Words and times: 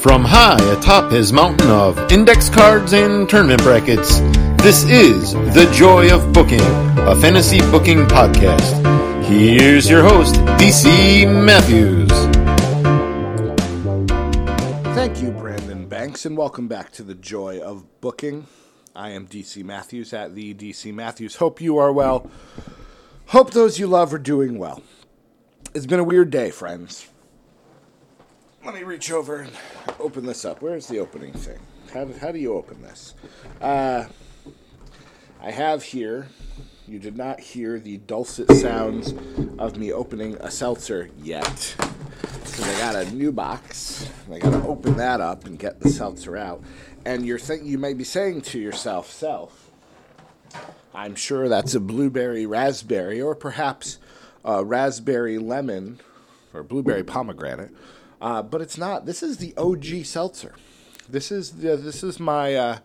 From 0.00 0.24
high 0.24 0.56
atop 0.72 1.12
his 1.12 1.30
mountain 1.30 1.68
of 1.68 2.10
index 2.10 2.48
cards 2.48 2.94
and 2.94 3.28
tournament 3.28 3.62
brackets, 3.62 4.20
this 4.62 4.82
is 4.84 5.34
The 5.34 5.70
Joy 5.74 6.10
of 6.10 6.32
Booking, 6.32 6.62
a 6.62 7.14
fantasy 7.14 7.58
booking 7.70 8.06
podcast. 8.06 8.82
Here's 9.26 9.90
your 9.90 10.02
host, 10.02 10.36
DC 10.56 11.44
Matthews. 11.44 12.08
Thank 14.94 15.20
you, 15.20 15.32
Brandon 15.32 15.86
Banks, 15.86 16.24
and 16.24 16.34
welcome 16.34 16.66
back 16.66 16.92
to 16.92 17.02
The 17.02 17.14
Joy 17.14 17.60
of 17.60 17.84
Booking. 18.00 18.46
I 18.96 19.10
am 19.10 19.26
DC 19.26 19.62
Matthews 19.62 20.14
at 20.14 20.34
the 20.34 20.54
DC 20.54 20.94
Matthews. 20.94 21.36
Hope 21.36 21.60
you 21.60 21.76
are 21.76 21.92
well. 21.92 22.30
Hope 23.26 23.50
those 23.50 23.78
you 23.78 23.86
love 23.86 24.14
are 24.14 24.18
doing 24.18 24.58
well. 24.58 24.82
It's 25.74 25.84
been 25.84 26.00
a 26.00 26.04
weird 26.04 26.30
day, 26.30 26.50
friends. 26.50 27.09
Let 28.62 28.74
me 28.74 28.82
reach 28.82 29.10
over 29.10 29.36
and 29.36 29.52
open 29.98 30.26
this 30.26 30.44
up. 30.44 30.60
Where's 30.60 30.86
the 30.86 30.98
opening 30.98 31.32
thing? 31.32 31.58
How 31.94 32.04
do, 32.04 32.12
how 32.18 32.30
do 32.30 32.38
you 32.38 32.52
open 32.52 32.82
this? 32.82 33.14
Uh, 33.58 34.04
I 35.42 35.50
have 35.50 35.82
here, 35.82 36.28
you 36.86 36.98
did 36.98 37.16
not 37.16 37.40
hear 37.40 37.80
the 37.80 37.96
dulcet 37.96 38.52
sounds 38.52 39.14
of 39.58 39.78
me 39.78 39.94
opening 39.94 40.34
a 40.40 40.50
seltzer 40.50 41.08
yet. 41.22 41.58
So 42.44 42.62
I 42.62 42.78
got 42.78 42.96
a 42.96 43.10
new 43.12 43.32
box. 43.32 44.10
I 44.30 44.38
got 44.38 44.50
to 44.50 44.62
open 44.68 44.94
that 44.98 45.22
up 45.22 45.46
and 45.46 45.58
get 45.58 45.80
the 45.80 45.88
seltzer 45.88 46.36
out. 46.36 46.62
And 47.06 47.24
you're 47.24 47.38
think 47.38 47.64
you 47.64 47.78
may 47.78 47.94
be 47.94 48.04
saying 48.04 48.42
to 48.42 48.58
yourself, 48.58 49.10
self, 49.10 49.70
I'm 50.94 51.14
sure 51.14 51.48
that's 51.48 51.74
a 51.74 51.80
blueberry 51.80 52.44
raspberry 52.44 53.22
or 53.22 53.34
perhaps 53.34 53.96
a 54.44 54.62
raspberry 54.62 55.38
lemon 55.38 56.00
or 56.52 56.62
blueberry 56.62 57.04
pomegranate. 57.04 57.70
Uh, 58.20 58.42
but 58.42 58.60
it's 58.60 58.76
not. 58.76 59.06
This 59.06 59.22
is 59.22 59.38
the 59.38 59.54
OG 59.56 60.04
seltzer. 60.04 60.54
This 61.08 61.32
is 61.32 61.52
the, 61.52 61.76
this 61.76 62.02
is 62.02 62.20
my 62.20 62.54
uh, 62.54 62.78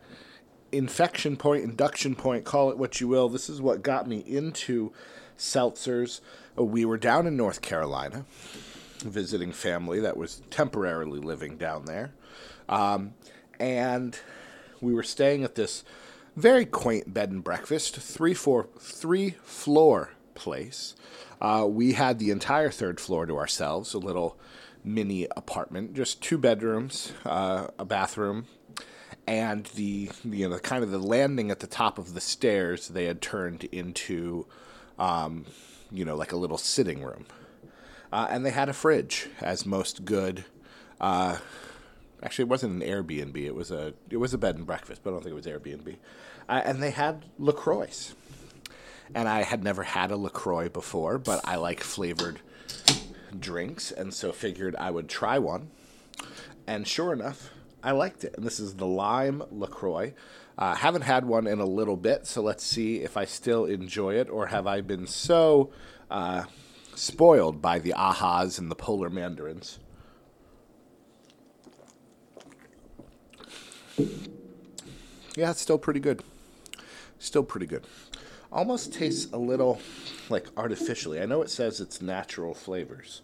infection 0.71 1.37
point, 1.37 1.63
induction 1.63 2.15
point, 2.15 2.45
call 2.45 2.69
it 2.69 2.77
what 2.77 2.99
you 2.99 3.07
will. 3.07 3.29
This 3.29 3.49
is 3.49 3.61
what 3.61 3.83
got 3.83 4.07
me 4.07 4.23
into 4.25 4.91
seltzers. 5.37 6.21
Uh, 6.57 6.63
we 6.63 6.85
were 6.85 6.97
down 6.97 7.27
in 7.27 7.37
North 7.37 7.61
Carolina 7.61 8.25
visiting 8.99 9.51
family 9.51 9.99
that 9.99 10.17
was 10.17 10.41
temporarily 10.49 11.19
living 11.19 11.57
down 11.57 11.85
there. 11.85 12.13
Um, 12.67 13.13
and 13.59 14.17
we 14.81 14.93
were 14.93 15.03
staying 15.03 15.43
at 15.43 15.55
this 15.55 15.83
very 16.35 16.65
quaint 16.65 17.13
bed 17.13 17.31
and 17.31 17.43
breakfast, 17.43 17.97
three, 17.97 18.33
four, 18.33 18.67
three 18.79 19.31
floor 19.43 20.11
place. 20.33 20.95
Uh, 21.41 21.65
we 21.67 21.93
had 21.93 22.19
the 22.19 22.31
entire 22.31 22.71
third 22.71 22.99
floor 22.99 23.25
to 23.25 23.37
ourselves, 23.37 23.93
a 23.93 23.99
little 23.99 24.37
mini 24.85 25.27
apartment, 25.35 25.93
just 25.93 26.21
two 26.21 26.37
bedrooms, 26.37 27.11
uh, 27.25 27.67
a 27.77 27.85
bathroom, 27.85 28.45
and 29.27 29.65
the 29.75 30.09
you 30.23 30.47
know 30.47 30.59
kind 30.59 30.83
of 30.83 30.91
the 30.91 30.99
landing 30.99 31.51
at 31.51 31.59
the 31.59 31.67
top 31.67 31.97
of 31.97 32.13
the 32.13 32.21
stairs 32.21 32.89
they 32.89 33.05
had 33.05 33.21
turned 33.21 33.63
into, 33.65 34.45
um, 34.99 35.45
you 35.91 36.05
know, 36.05 36.15
like 36.15 36.31
a 36.31 36.37
little 36.37 36.57
sitting 36.57 37.03
room, 37.03 37.25
uh, 38.13 38.27
and 38.29 38.45
they 38.45 38.51
had 38.51 38.69
a 38.69 38.73
fridge, 38.73 39.27
as 39.41 39.65
most 39.65 40.05
good. 40.05 40.45
Uh, 41.01 41.37
actually, 42.23 42.43
it 42.43 42.49
wasn't 42.49 42.81
an 42.81 42.87
Airbnb; 42.87 43.37
it 43.37 43.55
was 43.55 43.71
a 43.71 43.93
it 44.09 44.17
was 44.17 44.33
a 44.33 44.37
bed 44.37 44.55
and 44.55 44.65
breakfast, 44.65 45.01
but 45.03 45.09
I 45.09 45.13
don't 45.13 45.23
think 45.23 45.31
it 45.31 45.35
was 45.35 45.45
Airbnb. 45.45 45.95
Uh, 46.47 46.61
and 46.63 46.81
they 46.81 46.91
had 46.91 47.25
LaCroix, 47.39 48.13
and 49.15 49.27
I 49.27 49.41
had 49.41 49.63
never 49.63 49.83
had 49.83 50.11
a 50.11 50.17
LaCroix 50.17 50.69
before, 50.69 51.17
but 51.17 51.41
I 51.43 51.55
like 51.55 51.81
flavored 51.81 52.39
drinks, 53.39 53.91
and 53.91 54.13
so 54.13 54.31
figured 54.31 54.75
I 54.77 54.91
would 54.91 55.09
try 55.09 55.39
one. 55.39 55.69
And 56.67 56.87
sure 56.87 57.13
enough, 57.13 57.49
I 57.83 57.91
liked 57.91 58.23
it. 58.23 58.35
And 58.35 58.45
this 58.45 58.59
is 58.59 58.75
the 58.75 58.87
lime 58.87 59.43
LaCroix. 59.51 60.13
Uh, 60.57 60.75
haven't 60.75 61.01
had 61.01 61.25
one 61.25 61.47
in 61.47 61.59
a 61.59 61.65
little 61.65 61.97
bit, 61.97 62.25
so 62.25 62.41
let's 62.41 62.63
see 62.63 63.01
if 63.01 63.17
I 63.17 63.25
still 63.25 63.65
enjoy 63.65 64.15
it, 64.15 64.29
or 64.29 64.47
have 64.47 64.65
I 64.65 64.81
been 64.81 65.05
so 65.05 65.71
uh, 66.09 66.45
spoiled 66.95 67.61
by 67.61 67.79
the 67.79 67.93
ahas 67.97 68.57
and 68.57 68.71
the 68.71 68.75
polar 68.75 69.09
mandarins? 69.09 69.79
Yeah, 75.35 75.51
it's 75.51 75.61
still 75.61 75.77
pretty 75.77 75.99
good. 75.99 76.23
Still 77.19 77.43
pretty 77.43 77.65
good. 77.65 77.85
Almost 78.51 78.93
tastes 78.93 79.31
a 79.33 79.37
little 79.37 79.79
like 80.29 80.47
artificially. 80.55 81.19
I 81.19 81.25
know 81.25 81.41
it 81.41 81.49
says 81.49 81.79
it's 81.79 82.01
natural 82.01 82.53
flavors, 82.53 83.21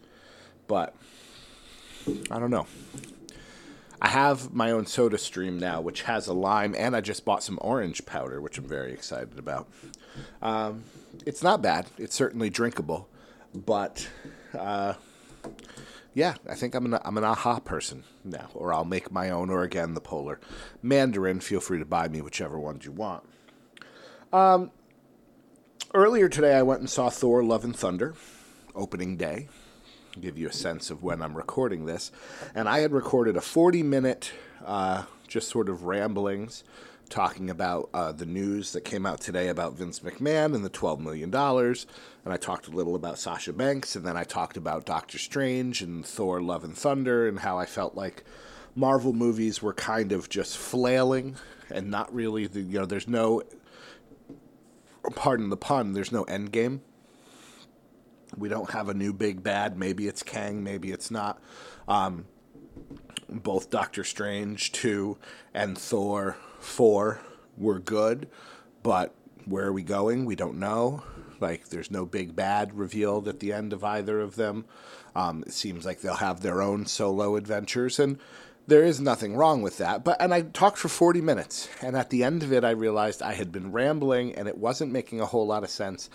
but 0.68 0.96
I 2.30 2.40
don't 2.40 2.52
know. 2.52 2.68
I 4.02 4.08
have 4.08 4.52
my 4.52 4.72
own 4.72 4.88
soda 4.88 5.20
stream 5.20 5.60
now, 5.60 5.80
which 5.80 6.02
has 6.04 6.28
a 6.28 6.34
lime, 6.34 6.74
and 6.76 6.96
I 6.96 7.02
just 7.02 7.24
bought 7.24 7.44
some 7.44 7.60
orange 7.62 8.04
powder, 8.06 8.42
which 8.42 8.58
I'm 8.58 8.68
very 8.68 8.92
excited 8.92 9.38
about. 9.38 9.70
Um, 10.42 10.86
it's 11.26 11.44
not 11.44 11.62
bad. 11.62 11.86
It's 12.00 12.16
certainly 12.16 12.50
drinkable, 12.50 13.08
but 13.54 14.08
uh, 14.58 14.96
yeah, 16.16 16.36
I 16.50 16.56
think 16.56 16.74
I'm 16.74 16.92
an 16.92 17.00
I'm 17.06 17.18
an 17.18 17.24
aha 17.24 17.60
person 17.60 18.04
now, 18.24 18.50
or 18.56 18.74
I'll 18.74 18.86
make 18.86 19.12
my 19.12 19.30
own, 19.30 19.52
or 19.52 19.62
again 19.62 19.94
the 19.94 20.02
polar 20.02 20.40
mandarin. 20.82 21.40
Feel 21.40 21.60
free 21.60 21.78
to 21.80 21.86
buy 21.86 22.08
me 22.08 22.22
whichever 22.22 22.58
ones 22.58 22.86
you 22.86 22.92
want. 22.92 23.24
Um, 24.34 24.72
earlier 25.94 26.30
today, 26.30 26.56
I 26.56 26.62
went 26.62 26.80
and 26.80 26.90
saw 26.90 27.10
Thor: 27.10 27.44
Love 27.44 27.64
and 27.64 27.76
Thunder, 27.76 28.16
opening 28.76 29.18
day 29.18 29.48
give 30.20 30.38
you 30.38 30.48
a 30.48 30.54
sense 30.54 30.90
of 30.90 31.04
when 31.04 31.22
I'm 31.22 31.36
recording 31.36 31.86
this. 31.86 32.12
And 32.54 32.68
I 32.68 32.80
had 32.80 32.92
recorded 32.92 33.38
a 33.38 33.42
40 33.42 33.84
minute, 33.84 34.34
uh, 34.66 35.04
just 35.28 35.50
sort 35.50 35.70
of 35.70 35.84
ramblings 35.84 36.64
talking 37.10 37.50
about 37.50 37.90
uh, 37.94 38.12
the 38.12 38.26
news 38.26 38.72
that 38.72 38.82
came 38.82 39.06
out 39.06 39.20
today 39.20 39.50
about 39.50 39.74
Vince 39.74 40.00
McMahon 40.00 40.56
and 40.56 40.64
the 40.64 40.70
$12 40.70 41.00
million. 41.00 41.34
And 41.34 42.34
I 42.34 42.38
talked 42.38 42.68
a 42.68 42.72
little 42.72 42.96
about 42.96 43.20
Sasha 43.20 43.52
Banks, 43.52 43.98
and 43.98 44.06
then 44.06 44.16
I 44.16 44.24
talked 44.24 44.56
about 44.56 44.86
Doctor 44.86 45.18
Strange 45.18 45.82
and 45.82 46.06
Thor 46.06 46.42
Love 46.42 46.64
and 46.64 46.76
Thunder 46.76 47.28
and 47.28 47.40
how 47.40 47.60
I 47.60 47.66
felt 47.66 47.96
like 47.96 48.24
Marvel 48.76 49.12
movies 49.12 49.62
were 49.62 49.74
kind 49.74 50.14
of 50.14 50.30
just 50.30 50.58
flailing 50.58 51.36
and 51.70 51.92
not 51.92 52.14
really, 52.16 52.48
the, 52.48 52.62
you 52.62 52.80
know, 52.80 52.86
there's 52.86 53.10
no, 53.10 53.44
pardon 55.16 55.50
the 55.50 55.58
pun, 55.58 55.94
there's 55.94 56.12
no 56.12 56.24
end 56.24 56.52
game 56.52 56.82
we 58.38 58.50
don't 58.50 58.72
have 58.72 58.90
a 58.90 58.94
new 58.94 59.14
big 59.14 59.44
bad. 59.44 59.78
Maybe 59.78 60.08
it's 60.08 60.24
Kang, 60.24 60.64
maybe 60.64 60.92
it's 60.92 61.12
not. 61.12 61.42
Um, 61.88 62.26
both 63.30 63.70
Doctor 63.70 64.04
Strange 64.04 64.72
2 64.72 65.18
and 65.54 65.78
Thor 65.78 66.38
4 66.60 67.22
were 67.58 67.80
good, 67.80 68.30
but 68.84 69.14
where 69.46 69.66
are 69.66 69.74
we 69.74 69.84
going? 69.84 70.26
We 70.26 70.36
don't 70.36 70.60
know. 70.60 71.04
Like, 71.40 71.70
there's 71.70 71.90
no 71.90 72.06
big 72.06 72.36
bad 72.36 72.78
revealed 72.78 73.28
at 73.28 73.40
the 73.40 73.52
end 73.52 73.74
of 73.74 73.84
either 73.84 74.20
of 74.20 74.36
them. 74.36 74.66
Um, 75.16 75.44
it 75.48 75.54
seems 75.54 75.86
like 75.86 76.02
they'll 76.02 76.16
have 76.16 76.42
their 76.42 76.62
own 76.62 76.86
solo 76.86 77.36
adventures, 77.36 78.00
and 78.00 78.20
there 78.68 78.84
is 78.84 79.00
nothing 79.00 79.36
wrong 79.36 79.62
with 79.62 79.78
that. 79.78 80.04
But 80.04 80.22
and 80.22 80.34
I 80.34 80.42
talked 80.42 80.78
for 80.78 80.88
40 80.88 81.22
minutes, 81.22 81.70
and 81.82 81.96
at 81.96 82.10
the 82.10 82.24
end 82.24 82.44
of 82.44 82.54
it, 82.54 82.64
I 82.64 82.72
realized 82.72 83.22
I 83.22 83.34
had 83.34 83.52
been 83.52 83.72
rambling, 83.72 84.36
and 84.36 84.48
it 84.48 84.58
wasn't 84.58 84.92
making 84.92 85.20
a 85.20 85.26
whole 85.26 85.48
lot 85.48 85.64
of 85.64 85.70
sense. 85.70 86.10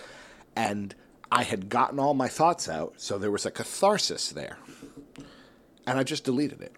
And 0.55 0.95
I 1.31 1.43
had 1.43 1.69
gotten 1.69 1.99
all 1.99 2.15
my 2.15 2.29
thoughts 2.29 2.69
out, 2.69 2.95
so 2.97 3.19
there 3.19 3.31
was 3.31 3.47
a 3.47 3.51
catharsis 3.51 4.31
there. 4.31 4.59
And 5.87 5.99
I 5.99 6.03
just 6.03 6.25
deleted 6.25 6.61
it 6.61 6.73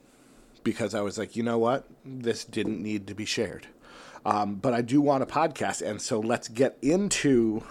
because 0.64 0.94
I 0.94 1.00
was 1.00 1.16
like, 1.18 1.36
you 1.36 1.42
know 1.42 1.58
what? 1.58 1.86
This 2.04 2.44
didn't 2.44 2.82
need 2.82 3.06
to 3.06 3.14
be 3.14 3.24
shared. 3.24 3.66
Um, 4.26 4.56
but 4.56 4.74
I 4.74 4.82
do 4.82 5.00
want 5.00 5.22
a 5.22 5.26
podcast, 5.26 5.80
and 5.80 6.02
so 6.02 6.18
let's 6.20 6.48
get 6.48 6.76
into 6.82 7.62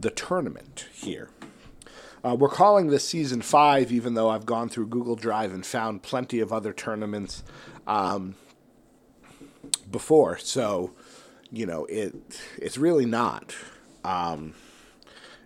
the 0.00 0.10
tournament 0.10 0.86
here. 0.92 1.28
Uh, 2.28 2.34
we're 2.34 2.48
calling 2.48 2.88
this 2.88 3.08
season 3.08 3.40
five, 3.40 3.90
even 3.90 4.12
though 4.12 4.28
I've 4.28 4.44
gone 4.44 4.68
through 4.68 4.88
Google 4.88 5.16
Drive 5.16 5.54
and 5.54 5.64
found 5.64 6.02
plenty 6.02 6.40
of 6.40 6.52
other 6.52 6.74
tournaments 6.74 7.42
um, 7.86 8.34
before. 9.90 10.36
So, 10.36 10.92
you 11.50 11.64
know, 11.64 11.86
it 11.86 12.14
it's 12.58 12.76
really 12.76 13.06
not. 13.06 13.54
Um, 14.04 14.52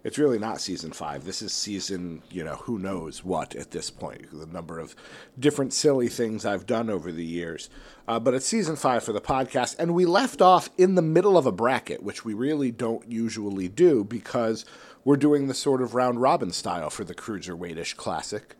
it's 0.02 0.18
really 0.18 0.40
not 0.40 0.60
season 0.60 0.90
five. 0.90 1.24
This 1.24 1.42
is 1.42 1.52
season, 1.52 2.22
you 2.28 2.42
know, 2.42 2.56
who 2.56 2.80
knows 2.80 3.22
what 3.22 3.54
at 3.54 3.70
this 3.70 3.88
point. 3.88 4.26
The 4.32 4.46
number 4.46 4.80
of 4.80 4.96
different 5.38 5.72
silly 5.72 6.08
things 6.08 6.44
I've 6.44 6.66
done 6.66 6.90
over 6.90 7.12
the 7.12 7.24
years. 7.24 7.70
Uh, 8.08 8.18
but 8.18 8.34
it's 8.34 8.46
season 8.46 8.74
five 8.74 9.04
for 9.04 9.12
the 9.12 9.20
podcast. 9.20 9.76
And 9.78 9.94
we 9.94 10.04
left 10.04 10.42
off 10.42 10.70
in 10.76 10.96
the 10.96 11.02
middle 11.02 11.38
of 11.38 11.46
a 11.46 11.52
bracket, 11.52 12.02
which 12.02 12.24
we 12.24 12.34
really 12.34 12.72
don't 12.72 13.08
usually 13.08 13.68
do 13.68 14.02
because 14.02 14.64
we're 15.04 15.16
doing 15.16 15.46
the 15.46 15.54
sort 15.54 15.82
of 15.82 15.94
round 15.94 16.20
robin 16.20 16.52
style 16.52 16.90
for 16.90 17.04
the 17.04 17.14
Cruiserweightish 17.14 17.96
Classic. 17.96 18.54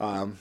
Um, 0.00 0.38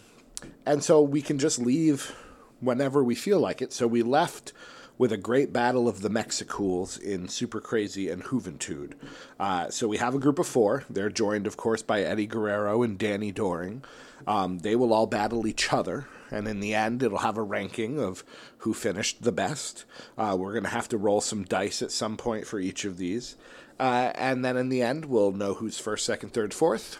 and 0.66 0.84
so 0.84 1.02
we 1.02 1.22
can 1.22 1.40
just 1.40 1.60
leave 1.60 2.16
whenever 2.60 3.04
we 3.04 3.16
feel 3.16 3.40
like 3.40 3.62
it. 3.62 3.74
So 3.74 3.88
we 3.88 4.02
left 4.02 4.54
with 4.98 5.12
a 5.12 5.18
great 5.18 5.52
battle 5.52 5.88
of 5.88 6.02
the 6.02 6.10
Mexicools 6.10 6.98
in 6.98 7.28
Super 7.28 7.60
Crazy 7.60 8.10
and 8.10 8.24
Juventud. 8.24 8.94
Uh, 9.40 9.69
so 9.69 9.88
we 9.88 9.98
have 9.98 10.16
a 10.16 10.19
group 10.19 10.40
of 10.40 10.48
four. 10.48 10.86
They're 10.90 11.10
joined, 11.10 11.48
of 11.48 11.58
course, 11.58 11.81
by 11.81 12.01
Eddie 12.01 12.28
Guerrero 12.28 12.81
and 12.81 12.98
Danny 12.98 13.31
Doring. 13.31 13.84
Um, 14.25 14.60
they 14.60 14.75
will 14.75 14.94
all 14.94 15.06
battle 15.06 15.48
each 15.48 15.74
other, 15.74 16.08
and 16.31 16.48
in 16.48 16.60
the 16.60 16.74
end, 16.74 17.04
it'll 17.04 17.19
have 17.19 17.38
a 17.38 17.44
ranking 17.44 18.00
of 18.00 18.24
who 18.60 18.74
finished 18.74 19.22
the 19.22 19.31
best. 19.31 19.86
Uh, 20.18 20.36
we're 20.38 20.54
going 20.54 20.63
to 20.63 20.69
have 20.69 20.89
to 20.89 20.98
roll 20.98 21.22
some 21.22 21.44
dice 21.44 21.81
at 21.81 21.92
some 21.92 22.18
point 22.18 22.48
for 22.48 22.60
each 22.60 22.86
of 22.86 22.98
these. 22.98 23.36
Uh, 23.80 24.12
and 24.16 24.44
then 24.44 24.57
in 24.57 24.69
the 24.69 24.81
end, 24.81 25.06
we'll 25.06 25.31
know 25.31 25.54
who's 25.54 25.80
first, 25.80 26.06
second, 26.06 26.33
third, 26.33 26.54
fourth. 26.54 26.98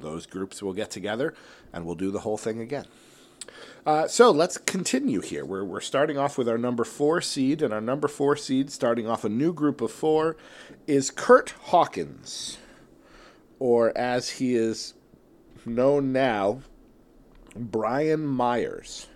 Those 0.00 0.26
groups 0.26 0.62
will 0.62 0.72
get 0.72 0.90
together, 0.90 1.34
and 1.72 1.84
we'll 1.84 1.94
do 1.94 2.10
the 2.10 2.20
whole 2.20 2.38
thing 2.38 2.60
again. 2.60 2.86
Uh, 3.86 4.06
so 4.06 4.30
let's 4.30 4.58
continue 4.58 5.20
here. 5.20 5.44
We're, 5.44 5.64
we're 5.64 5.80
starting 5.80 6.18
off 6.18 6.36
with 6.36 6.48
our 6.48 6.58
number 6.58 6.84
four 6.84 7.20
seed, 7.20 7.62
and 7.62 7.72
our 7.72 7.80
number 7.80 8.08
four 8.08 8.36
seed, 8.36 8.70
starting 8.70 9.06
off 9.06 9.24
a 9.24 9.28
new 9.28 9.52
group 9.52 9.80
of 9.80 9.90
four, 9.90 10.36
is 10.86 11.10
Kurt 11.10 11.50
Hawkins, 11.64 12.58
or 13.58 13.96
as 13.96 14.30
he 14.30 14.54
is 14.54 14.94
known 15.64 16.12
now, 16.12 16.60
Brian 17.58 18.26
Myers. 18.26 19.06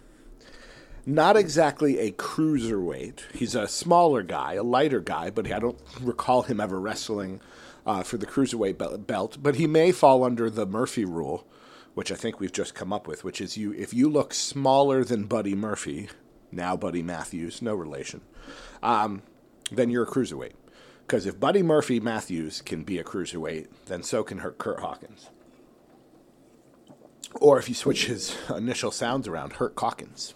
Not 1.05 1.37
exactly 1.37 1.99
a 1.99 2.13
cruiserweight. 2.13 3.33
He's 3.35 3.55
a 3.55 3.67
smaller 3.67 4.23
guy, 4.23 4.55
a 4.55 4.63
lighter 4.63 5.01
guy, 5.01 5.31
but 5.31 5.51
I 5.51 5.59
don't 5.59 5.79
recall 6.01 6.43
him 6.43 6.61
ever 6.61 6.79
wrestling 6.81 7.41
uh, 7.85 8.03
for 8.03 8.19
the 8.19 8.27
cruiserweight 8.27 9.07
belt. 9.07 9.39
But 9.43 9.57
he 9.57 9.67
may 9.67 9.91
fall 9.91 10.23
under 10.23 10.49
the 10.49 10.67
Murphy 10.67 11.05
rule 11.05 11.47
which 11.95 12.11
I 12.11 12.15
think 12.15 12.41
we've 12.41 12.53
just 12.53 12.75
come 12.75 12.93
up 12.93 13.07
with, 13.07 13.25
which 13.25 13.41
is 13.41 13.57
you 13.57 13.73
if 13.73 13.93
you 13.93 14.09
look 14.09 14.35
smaller 14.35 15.05
than 15.05 15.25
Buddy 15.25 15.55
Murphy, 15.55 16.09
now 16.51 16.77
Buddy 16.77 17.03
Matthews, 17.03 17.61
no 17.61 17.75
relation, 17.75 18.23
um, 18.83 19.23
then 19.71 19.91
you're 19.91 20.05
a 20.05 20.11
cruiserweight. 20.11 20.53
Because 21.07 21.27
if 21.27 21.39
Buddy 21.39 21.63
Murphy 21.63 22.01
Matthews 22.01 22.63
can 22.63 22.85
be 22.85 22.99
a 22.99 23.05
cruiserweight, 23.05 23.67
then 23.87 24.03
so 24.03 24.23
can 24.23 24.39
Kurt 24.39 24.81
Hawkins. 24.81 25.29
Or 27.43 27.59
if 27.59 27.69
you 27.69 27.75
switch 27.75 28.07
his 28.07 28.37
initial 28.57 28.93
sounds 28.93 29.27
around, 29.27 29.55
Hurt 29.55 29.75
Hawkins. 29.77 30.35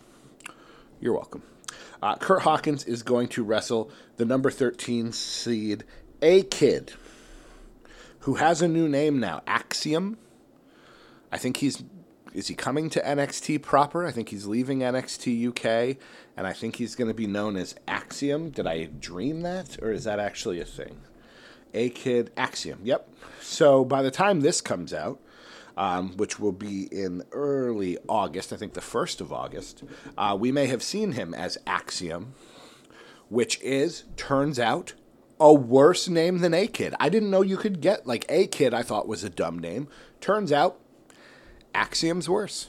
You're 1.01 1.15
welcome. 1.15 1.45
Uh, 2.03 2.17
Kurt 2.17 2.43
Hawkins 2.43 2.83
is 2.83 3.05
going 3.05 3.29
to 3.29 3.45
wrestle 3.45 3.93
the 4.17 4.25
number 4.25 4.51
13 4.51 5.13
seed 5.13 5.85
A 6.21 6.43
Kid, 6.43 6.95
who 8.21 8.35
has 8.35 8.61
a 8.61 8.67
new 8.67 8.89
name 8.89 9.21
now, 9.21 9.41
Axiom. 9.47 10.19
I 11.31 11.39
think 11.39 11.59
he's 11.59 11.85
is 12.35 12.49
he 12.49 12.57
coming 12.57 12.91
to 12.91 13.01
NXT 13.01 13.63
proper? 13.63 14.05
I 14.05 14.11
think 14.11 14.31
he's 14.31 14.47
leaving 14.47 14.81
NXT 14.81 15.49
UK, 15.51 15.97
and 16.37 16.45
I 16.45 16.53
think 16.53 16.75
he's 16.75 16.97
going 16.97 17.09
to 17.09 17.15
be 17.15 17.29
known 17.29 17.57
as 17.57 17.77
Axiom. 17.87 18.51
Did 18.51 18.67
I 18.67 18.87
dream 18.87 19.43
that, 19.43 19.81
or 19.81 19.93
is 19.93 20.05
that 20.05 20.19
actually 20.19 20.61
a 20.61 20.65
thing? 20.65 21.03
A 21.73 21.89
Kid 21.89 22.33
Axiom. 22.37 22.81
Yep. 22.83 23.09
So 23.41 23.85
by 23.85 24.03
the 24.03 24.11
time 24.11 24.41
this 24.41 24.61
comes 24.61 24.93
out, 24.93 25.21
um, 25.77 26.17
which 26.17 26.39
will 26.39 26.53
be 26.53 26.85
in 26.91 27.23
early 27.33 27.99
August, 28.09 28.53
I 28.53 28.57
think 28.57 28.75
the 28.75 28.81
first 28.81 29.21
of 29.21 29.33
August, 29.33 29.85
uh, 30.17 30.37
we 30.39 30.51
may 30.51 30.67
have 30.67 30.83
seen 30.83 31.13
him 31.13 31.35
as 31.35 31.59
Axiom, 31.67 32.35
which 33.29 33.61
is 33.61 34.05
turns 34.17 34.59
out 34.59 34.95
a 35.39 35.53
worse 35.53 36.09
name 36.09 36.39
than 36.39 36.55
A 36.55 36.67
Kid. 36.67 36.95
I 36.99 37.09
didn't 37.09 37.31
know 37.31 37.43
you 37.43 37.57
could 37.57 37.81
get 37.81 38.07
like 38.07 38.25
A 38.29 38.47
Kid. 38.47 38.73
I 38.73 38.83
thought 38.83 39.07
was 39.07 39.23
a 39.23 39.31
dumb 39.31 39.59
name. 39.59 39.89
Turns 40.21 40.51
out 40.51 40.81
Axiom's 41.75 42.29
worse. 42.29 42.69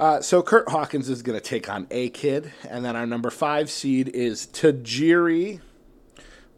Uh, 0.00 0.20
so 0.20 0.42
Kurt 0.42 0.70
Hawkins 0.70 1.08
is 1.08 1.22
going 1.22 1.38
to 1.38 1.44
take 1.44 1.68
on 1.68 1.86
A 1.90 2.08
Kid, 2.08 2.52
and 2.68 2.84
then 2.84 2.96
our 2.96 3.06
number 3.06 3.30
five 3.30 3.70
seed 3.70 4.08
is 4.08 4.46
Tajiri. 4.46 5.60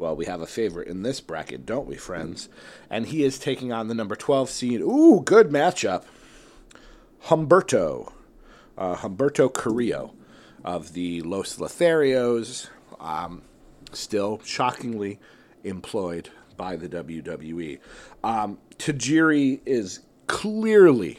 Well, 0.00 0.16
we 0.16 0.24
have 0.24 0.40
a 0.40 0.46
favorite 0.46 0.88
in 0.88 1.02
this 1.02 1.20
bracket, 1.20 1.66
don't 1.66 1.86
we, 1.86 1.96
friends? 1.96 2.48
And 2.88 3.04
he 3.08 3.22
is 3.22 3.38
taking 3.38 3.70
on 3.70 3.88
the 3.88 3.94
number 3.94 4.16
12 4.16 4.48
seed. 4.48 4.80
Ooh, 4.80 5.20
good 5.22 5.50
matchup. 5.50 6.04
Humberto. 7.26 8.10
Uh, 8.78 8.96
Humberto 8.96 9.52
Carrillo 9.52 10.14
of 10.64 10.94
the 10.94 11.20
Los 11.20 11.58
Lotharios. 11.58 12.68
Um, 12.98 13.42
still 13.92 14.40
shockingly 14.42 15.18
employed 15.64 16.30
by 16.56 16.76
the 16.76 16.88
WWE. 16.88 17.78
Um, 18.24 18.56
Tajiri 18.78 19.60
is 19.66 20.00
clearly 20.26 21.18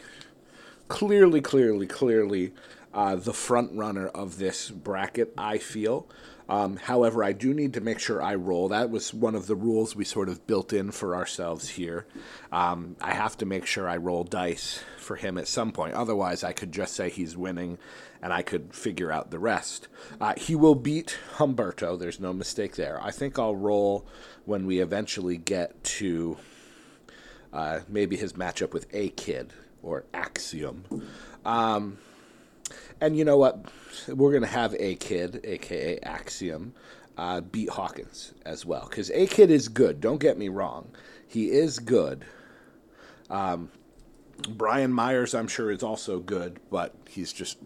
clearly, 0.92 1.40
clearly, 1.40 1.88
clearly 1.88 2.52
uh, 2.94 3.16
the 3.16 3.34
front 3.34 3.74
runner 3.74 4.08
of 4.08 4.38
this 4.38 4.70
bracket, 4.70 5.34
I 5.38 5.58
feel. 5.58 6.08
Um, 6.50 6.76
however, 6.76 7.24
I 7.24 7.32
do 7.32 7.54
need 7.54 7.74
to 7.76 7.82
make 7.82 8.00
sure 8.00 8.22
I 8.22 8.36
roll. 8.36 8.68
That 8.68 8.90
was 8.90 9.14
one 9.14 9.36
of 9.36 9.48
the 9.48 9.56
rules 9.56 9.96
we 9.96 10.04
sort 10.04 10.28
of 10.28 10.46
built 10.48 10.74
in 10.74 10.92
for 10.92 11.16
ourselves 11.16 11.70
here. 11.70 12.06
Um, 12.52 12.98
I 13.00 13.14
have 13.14 13.38
to 13.38 13.46
make 13.46 13.66
sure 13.66 13.88
I 13.88 13.96
roll 13.96 14.26
dice 14.26 14.84
for 14.98 15.16
him 15.16 15.38
at 15.38 15.48
some 15.48 15.72
point. 15.72 15.94
Otherwise, 15.94 16.44
I 16.44 16.52
could 16.52 16.74
just 16.74 16.94
say 16.94 17.10
he's 17.10 17.38
winning 17.38 17.78
and 18.22 18.34
I 18.34 18.42
could 18.42 18.74
figure 18.76 19.14
out 19.14 19.32
the 19.32 19.40
rest. 19.40 19.88
Uh, 20.20 20.34
he 20.36 20.54
will 20.54 20.76
beat 20.76 21.18
Humberto. 21.38 21.98
There's 21.98 22.20
no 22.20 22.34
mistake 22.34 22.76
there. 22.76 23.02
I 23.02 23.12
think 23.12 23.40
I'll 23.40 23.56
roll 23.56 24.06
when 24.44 24.66
we 24.66 24.80
eventually 24.80 25.38
get 25.38 25.82
to 25.86 26.38
uh, 27.54 27.80
maybe 27.88 28.18
his 28.18 28.34
matchup 28.34 28.74
with 28.74 28.88
A 28.94 29.10
Kid 29.10 29.54
or 29.82 30.04
Axiom. 30.14 30.84
Um, 31.46 31.98
and 33.02 33.18
you 33.18 33.26
know 33.26 33.38
what? 33.38 33.66
We're 34.08 34.32
going 34.32 34.44
to 34.44 34.48
have 34.48 34.76
A 34.80 34.96
Kid, 34.96 35.42
aka 35.44 36.00
Axiom, 36.00 36.74
uh, 37.18 37.42
beat 37.42 37.70
Hawkins 37.70 38.34
as 38.46 38.66
well. 38.66 38.88
Because 38.90 39.10
A 39.12 39.28
Kid 39.28 39.50
is 39.50 39.68
good. 39.68 40.00
Don't 40.00 40.20
get 40.20 40.38
me 40.38 40.48
wrong. 40.48 40.92
He 41.28 41.50
is 41.50 41.80
good. 41.80 42.24
Um, 43.30 43.72
Brian 44.50 44.94
Myers, 44.94 45.34
I'm 45.34 45.48
sure, 45.48 45.72
is 45.72 45.84
also 45.84 46.20
good, 46.20 46.60
but 46.70 46.96
he's 47.10 47.34
just 47.34 47.58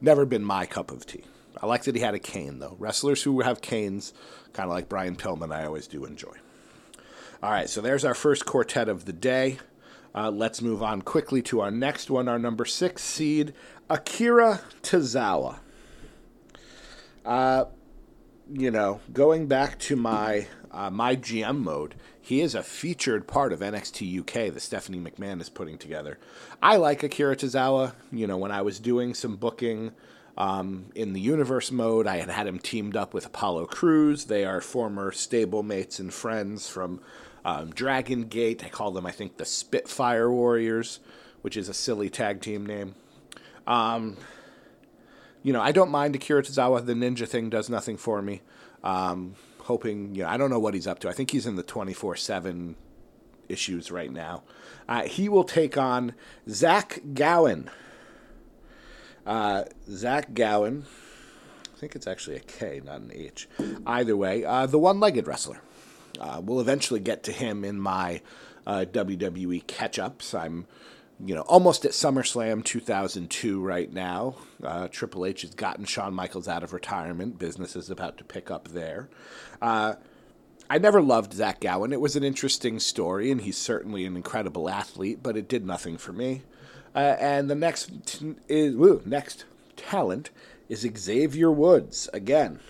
never 0.00 0.24
been 0.24 0.44
my 0.44 0.66
cup 0.66 0.90
of 0.90 1.06
tea. 1.06 1.24
I 1.60 1.66
like 1.66 1.84
that 1.84 1.94
he 1.94 2.00
had 2.00 2.14
a 2.14 2.18
cane, 2.18 2.58
though. 2.58 2.76
Wrestlers 2.78 3.22
who 3.22 3.40
have 3.40 3.60
canes, 3.60 4.12
kind 4.52 4.68
of 4.68 4.74
like 4.74 4.88
Brian 4.88 5.16
Pillman, 5.16 5.54
I 5.54 5.64
always 5.64 5.86
do 5.86 6.04
enjoy. 6.04 6.36
All 7.42 7.50
right, 7.50 7.68
so 7.68 7.80
there's 7.80 8.04
our 8.04 8.14
first 8.14 8.46
quartet 8.46 8.88
of 8.88 9.04
the 9.04 9.12
day. 9.12 9.58
Uh, 10.14 10.30
let's 10.30 10.62
move 10.62 10.82
on 10.82 11.02
quickly 11.02 11.42
to 11.42 11.60
our 11.60 11.70
next 11.70 12.08
one, 12.08 12.28
our 12.28 12.38
number 12.38 12.64
six 12.64 13.02
seed, 13.02 13.52
Akira 13.90 14.60
Tozawa. 14.82 15.58
Uh, 17.24 17.66
you 18.52 18.70
know, 18.70 19.00
going 19.12 19.46
back 19.46 19.78
to 19.80 19.96
my 19.96 20.46
uh, 20.70 20.90
my 20.90 21.16
GM 21.16 21.58
mode, 21.58 21.94
he 22.20 22.40
is 22.40 22.54
a 22.54 22.62
featured 22.62 23.28
part 23.28 23.52
of 23.52 23.60
NXT 23.60 24.20
UK 24.20 24.52
that 24.52 24.60
Stephanie 24.60 24.98
McMahon 24.98 25.40
is 25.40 25.48
putting 25.48 25.78
together. 25.78 26.18
I 26.62 26.76
like 26.76 27.02
Akira 27.02 27.36
Tozawa. 27.36 27.94
You 28.10 28.26
know, 28.26 28.36
when 28.36 28.50
I 28.50 28.62
was 28.62 28.80
doing 28.80 29.14
some 29.14 29.36
booking 29.36 29.92
um, 30.36 30.86
in 30.94 31.12
the 31.12 31.20
universe 31.20 31.70
mode, 31.70 32.06
I 32.06 32.16
had 32.16 32.30
had 32.30 32.46
him 32.46 32.58
teamed 32.58 32.96
up 32.96 33.14
with 33.14 33.26
Apollo 33.26 33.66
Crews. 33.66 34.24
They 34.24 34.44
are 34.44 34.60
former 34.60 35.12
stablemates 35.12 36.00
and 36.00 36.12
friends 36.12 36.68
from 36.68 37.00
um, 37.44 37.70
Dragon 37.70 38.24
Gate. 38.24 38.64
I 38.64 38.68
call 38.68 38.90
them, 38.90 39.06
I 39.06 39.10
think, 39.12 39.36
the 39.36 39.44
Spitfire 39.44 40.30
Warriors, 40.32 41.00
which 41.42 41.56
is 41.56 41.68
a 41.68 41.74
silly 41.74 42.08
tag 42.08 42.40
team 42.40 42.64
name. 42.66 42.94
Um, 43.66 44.16
you 45.42 45.52
know, 45.52 45.60
I 45.60 45.72
don't 45.72 45.90
mind 45.90 46.14
Akira 46.16 46.42
Tozawa. 46.42 46.84
The 46.84 46.94
ninja 46.94 47.28
thing 47.28 47.50
does 47.50 47.68
nothing 47.68 47.96
for 47.96 48.22
me. 48.22 48.42
Um, 48.82 49.34
hoping, 49.60 50.14
you 50.14 50.22
know, 50.22 50.28
I 50.28 50.36
don't 50.36 50.50
know 50.50 50.58
what 50.58 50.74
he's 50.74 50.86
up 50.86 50.98
to. 51.00 51.08
I 51.08 51.12
think 51.12 51.30
he's 51.30 51.46
in 51.46 51.56
the 51.56 51.62
24 51.62 52.16
7 52.16 52.76
issues 53.48 53.90
right 53.90 54.10
now. 54.10 54.42
Uh, 54.88 55.02
he 55.04 55.28
will 55.28 55.44
take 55.44 55.76
on 55.76 56.14
Zach 56.48 57.00
Gowen. 57.14 57.70
Uh, 59.26 59.64
Zach 59.88 60.34
Gowen, 60.34 60.84
I 61.74 61.78
think 61.78 61.96
it's 61.96 62.06
actually 62.06 62.36
a 62.36 62.40
K, 62.40 62.82
not 62.84 63.00
an 63.00 63.10
H. 63.14 63.48
Either 63.86 64.16
way, 64.16 64.44
uh, 64.44 64.66
the 64.66 64.78
one 64.78 65.00
legged 65.00 65.26
wrestler. 65.26 65.60
Uh, 66.20 66.40
we'll 66.42 66.60
eventually 66.60 67.00
get 67.00 67.22
to 67.24 67.32
him 67.32 67.64
in 67.64 67.80
my 67.80 68.20
uh, 68.66 68.84
WWE 68.90 69.66
catch 69.66 69.98
ups. 69.98 70.34
I'm, 70.34 70.66
you 71.24 71.34
know, 71.34 71.42
almost 71.42 71.84
at 71.84 71.92
SummerSlam 71.92 72.64
2002 72.64 73.60
right 73.60 73.92
now. 73.92 74.36
Uh, 74.62 74.88
Triple 74.88 75.24
H 75.24 75.42
has 75.42 75.54
gotten 75.54 75.84
Shawn 75.84 76.14
Michaels 76.14 76.48
out 76.48 76.62
of 76.62 76.72
retirement. 76.72 77.38
Business 77.38 77.76
is 77.76 77.90
about 77.90 78.18
to 78.18 78.24
pick 78.24 78.50
up 78.50 78.68
there. 78.68 79.08
Uh, 79.62 79.94
I 80.68 80.78
never 80.78 81.02
loved 81.02 81.32
Zach 81.32 81.60
Gowen. 81.60 81.92
It 81.92 82.00
was 82.00 82.16
an 82.16 82.24
interesting 82.24 82.78
story, 82.78 83.30
and 83.30 83.40
he's 83.40 83.58
certainly 83.58 84.04
an 84.06 84.16
incredible 84.16 84.68
athlete, 84.68 85.20
but 85.22 85.36
it 85.36 85.48
did 85.48 85.66
nothing 85.66 85.98
for 85.98 86.12
me. 86.12 86.42
Uh, 86.94 87.16
and 87.18 87.50
the 87.50 87.54
next 87.54 87.90
t- 88.06 88.36
is 88.48 88.74
woo, 88.76 89.02
next 89.04 89.44
talent 89.76 90.30
is 90.68 90.88
Xavier 90.96 91.50
Woods 91.50 92.08
again. 92.12 92.60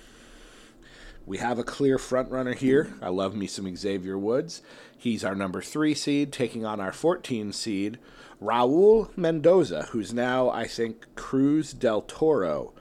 We 1.27 1.39
have 1.39 1.59
a 1.59 1.65
clear 1.65 1.97
front 1.97 2.31
runner 2.31 2.53
here. 2.53 2.93
I 3.01 3.09
love 3.09 3.35
me 3.35 3.47
some 3.47 3.75
Xavier 3.75 4.19
Woods. 4.19 4.61
He's 4.97 5.25
our 5.25 5.35
number 5.35 5.63
three 5.63 5.95
seed, 5.95 6.33
taking 6.33 6.67
on 6.67 6.81
our 6.81 6.93
14 6.93 7.53
seed, 7.53 7.99
Raul 8.43 9.09
Mendoza, 9.17 9.89
who's 9.91 10.13
now, 10.13 10.51
I 10.51 10.67
think, 10.67 11.07
Cruz 11.15 11.73
del 11.73 12.03
Toro, 12.03 12.75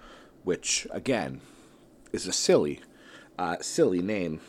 which, 0.44 0.86
again, 0.92 1.40
is 2.12 2.28
a 2.28 2.34
silly, 2.34 2.82
uh, 3.40 3.58
silly 3.62 4.02
name. 4.02 4.42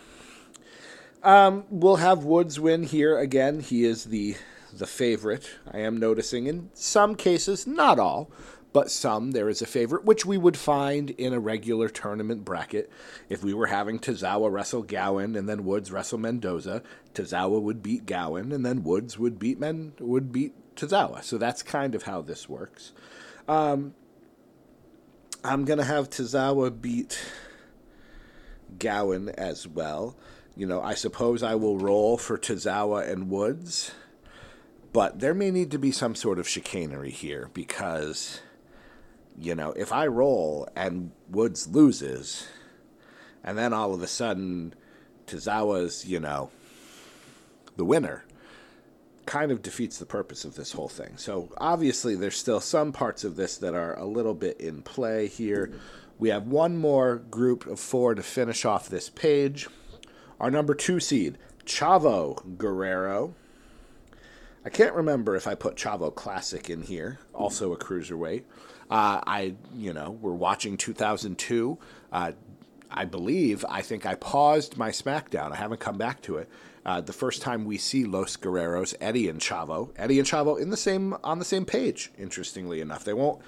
Um, 1.22 1.64
we'll 1.70 1.96
have 1.96 2.24
Woods 2.24 2.58
win 2.58 2.82
here 2.82 3.16
again. 3.18 3.60
He 3.60 3.84
is 3.84 4.06
the 4.06 4.36
the 4.78 4.86
favorite. 4.86 5.48
I 5.70 5.78
am 5.78 5.98
noticing 5.98 6.46
in 6.46 6.70
some 6.74 7.14
cases, 7.14 7.64
not 7.64 8.00
all, 8.00 8.28
but 8.74 8.90
some 8.90 9.30
there 9.30 9.48
is 9.48 9.62
a 9.62 9.66
favorite, 9.66 10.04
which 10.04 10.26
we 10.26 10.36
would 10.36 10.56
find 10.56 11.10
in 11.10 11.32
a 11.32 11.38
regular 11.38 11.88
tournament 11.88 12.44
bracket. 12.44 12.90
If 13.28 13.44
we 13.44 13.54
were 13.54 13.68
having 13.68 14.00
Tozawa 14.00 14.50
wrestle 14.50 14.82
Gowen 14.82 15.36
and 15.36 15.48
then 15.48 15.64
Woods 15.64 15.92
wrestle 15.92 16.18
Mendoza, 16.18 16.82
Tozawa 17.14 17.62
would 17.62 17.84
beat 17.84 18.04
Gowen 18.04 18.50
and 18.50 18.66
then 18.66 18.82
Woods 18.82 19.16
would 19.16 19.38
beat 19.38 19.60
Men 19.60 19.92
would 20.00 20.32
beat 20.32 20.54
Tozawa. 20.74 21.22
So 21.22 21.38
that's 21.38 21.62
kind 21.62 21.94
of 21.94 22.02
how 22.02 22.20
this 22.20 22.48
works. 22.48 22.90
Um, 23.46 23.94
I'm 25.44 25.64
gonna 25.64 25.84
have 25.84 26.10
Tozawa 26.10 26.82
beat 26.82 27.16
Gowen 28.80 29.28
as 29.28 29.68
well. 29.68 30.16
You 30.56 30.66
know, 30.66 30.82
I 30.82 30.94
suppose 30.94 31.44
I 31.44 31.54
will 31.54 31.78
roll 31.78 32.18
for 32.18 32.36
Tozawa 32.36 33.08
and 33.08 33.30
Woods, 33.30 33.92
but 34.92 35.20
there 35.20 35.32
may 35.32 35.52
need 35.52 35.70
to 35.70 35.78
be 35.78 35.92
some 35.92 36.16
sort 36.16 36.40
of 36.40 36.48
chicanery 36.48 37.10
here 37.12 37.50
because 37.54 38.40
you 39.38 39.54
know, 39.54 39.72
if 39.72 39.92
I 39.92 40.06
roll 40.06 40.68
and 40.76 41.10
Woods 41.28 41.68
loses, 41.68 42.46
and 43.42 43.58
then 43.58 43.72
all 43.72 43.94
of 43.94 44.02
a 44.02 44.06
sudden 44.06 44.74
Tozawa's, 45.26 46.06
you 46.06 46.20
know, 46.20 46.50
the 47.76 47.84
winner, 47.84 48.24
kind 49.26 49.50
of 49.50 49.62
defeats 49.62 49.98
the 49.98 50.06
purpose 50.06 50.44
of 50.44 50.54
this 50.54 50.72
whole 50.72 50.88
thing. 50.88 51.16
So 51.16 51.48
obviously, 51.58 52.14
there's 52.14 52.36
still 52.36 52.60
some 52.60 52.92
parts 52.92 53.24
of 53.24 53.36
this 53.36 53.56
that 53.58 53.74
are 53.74 53.98
a 53.98 54.04
little 54.04 54.34
bit 54.34 54.60
in 54.60 54.82
play 54.82 55.26
here. 55.26 55.72
We 56.18 56.28
have 56.28 56.46
one 56.46 56.76
more 56.76 57.16
group 57.16 57.66
of 57.66 57.80
four 57.80 58.14
to 58.14 58.22
finish 58.22 58.64
off 58.64 58.88
this 58.88 59.08
page. 59.08 59.66
Our 60.38 60.50
number 60.50 60.74
two 60.74 61.00
seed, 61.00 61.38
Chavo 61.64 62.56
Guerrero. 62.58 63.34
I 64.64 64.70
can't 64.70 64.94
remember 64.94 65.36
if 65.36 65.46
I 65.46 65.54
put 65.54 65.76
Chavo 65.76 66.14
Classic 66.14 66.70
in 66.70 66.82
here, 66.82 67.18
also 67.34 67.72
a 67.72 67.78
cruiserweight. 67.78 68.44
Uh, 68.90 69.20
I, 69.26 69.54
you 69.76 69.92
know, 69.92 70.10
we're 70.10 70.32
watching 70.32 70.76
2002. 70.76 71.78
Uh, 72.12 72.32
I 72.90 73.04
believe, 73.04 73.64
I 73.68 73.82
think 73.82 74.06
I 74.06 74.14
paused 74.14 74.76
my 74.76 74.90
SmackDown. 74.90 75.52
I 75.52 75.56
haven't 75.56 75.80
come 75.80 75.98
back 75.98 76.22
to 76.22 76.36
it. 76.36 76.48
Uh, 76.86 77.00
the 77.00 77.12
first 77.12 77.40
time 77.40 77.64
we 77.64 77.78
see 77.78 78.04
Los 78.04 78.36
Guerreros, 78.36 78.94
Eddie 79.00 79.28
and 79.28 79.40
Chavo, 79.40 79.90
Eddie 79.96 80.18
and 80.18 80.28
Chavo 80.28 80.60
in 80.60 80.70
the 80.70 80.76
same 80.76 81.14
on 81.24 81.38
the 81.38 81.44
same 81.44 81.64
page. 81.64 82.12
Interestingly 82.18 82.80
enough, 82.80 83.04
they 83.04 83.14
won't 83.14 83.40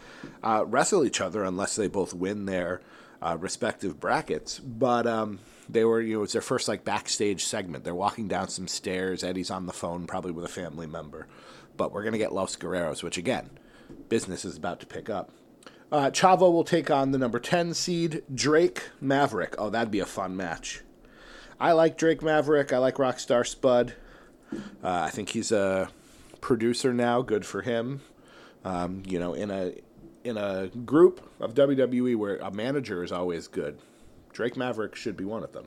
uh, 0.42 0.64
wrestle 0.66 1.04
each 1.04 1.20
other 1.20 1.44
unless 1.44 1.76
they 1.76 1.86
both 1.86 2.14
win 2.14 2.46
their 2.46 2.80
uh, 3.20 3.36
respective 3.38 4.00
brackets. 4.00 4.58
But 4.58 5.06
um, 5.06 5.38
they 5.68 5.84
were, 5.84 6.00
you 6.00 6.16
know, 6.16 6.22
it's 6.22 6.32
their 6.32 6.42
first 6.42 6.66
like 6.66 6.84
backstage 6.84 7.44
segment. 7.44 7.84
They're 7.84 7.94
walking 7.94 8.26
down 8.26 8.48
some 8.48 8.68
stairs. 8.68 9.22
Eddie's 9.22 9.50
on 9.50 9.66
the 9.66 9.72
phone, 9.72 10.06
probably 10.06 10.32
with 10.32 10.46
a 10.46 10.48
family 10.48 10.86
member. 10.86 11.26
But 11.76 11.92
we're 11.92 12.04
gonna 12.04 12.18
get 12.18 12.32
Los 12.32 12.56
Guerreros, 12.56 13.02
which 13.02 13.18
again, 13.18 13.50
business 14.08 14.44
is 14.44 14.56
about 14.56 14.80
to 14.80 14.86
pick 14.86 15.10
up. 15.10 15.30
Uh, 15.90 16.10
Chavo 16.10 16.52
will 16.52 16.64
take 16.64 16.90
on 16.90 17.12
the 17.12 17.18
number 17.18 17.38
10 17.38 17.72
seed, 17.74 18.22
Drake 18.32 18.90
Maverick. 19.00 19.54
Oh, 19.58 19.70
that'd 19.70 19.90
be 19.90 20.00
a 20.00 20.06
fun 20.06 20.36
match. 20.36 20.82
I 21.60 21.72
like 21.72 21.96
Drake 21.96 22.22
Maverick. 22.22 22.72
I 22.72 22.78
like 22.78 22.96
Rockstar 22.96 23.46
Spud. 23.46 23.94
Uh, 24.52 24.58
I 24.82 25.10
think 25.10 25.30
he's 25.30 25.52
a 25.52 25.90
producer 26.40 26.92
now. 26.92 27.22
Good 27.22 27.46
for 27.46 27.62
him. 27.62 28.02
Um, 28.64 29.02
you 29.06 29.18
know, 29.18 29.34
in 29.34 29.50
a 29.50 29.72
in 30.24 30.36
a 30.36 30.68
group 30.84 31.28
of 31.40 31.54
WWE 31.54 32.16
where 32.16 32.36
a 32.38 32.50
manager 32.50 33.04
is 33.04 33.12
always 33.12 33.46
good, 33.46 33.78
Drake 34.32 34.56
Maverick 34.56 34.96
should 34.96 35.16
be 35.16 35.24
one 35.24 35.44
of 35.44 35.52
them. 35.52 35.66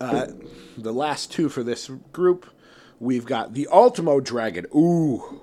Uh, 0.00 0.26
the 0.78 0.92
last 0.92 1.32
two 1.32 1.48
for 1.48 1.62
this 1.62 1.90
group, 2.12 2.46
we've 3.00 3.26
got 3.26 3.54
the 3.54 3.66
Ultimo 3.70 4.20
Dragon. 4.20 4.66
Ooh, 4.74 5.42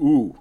ooh, 0.00 0.38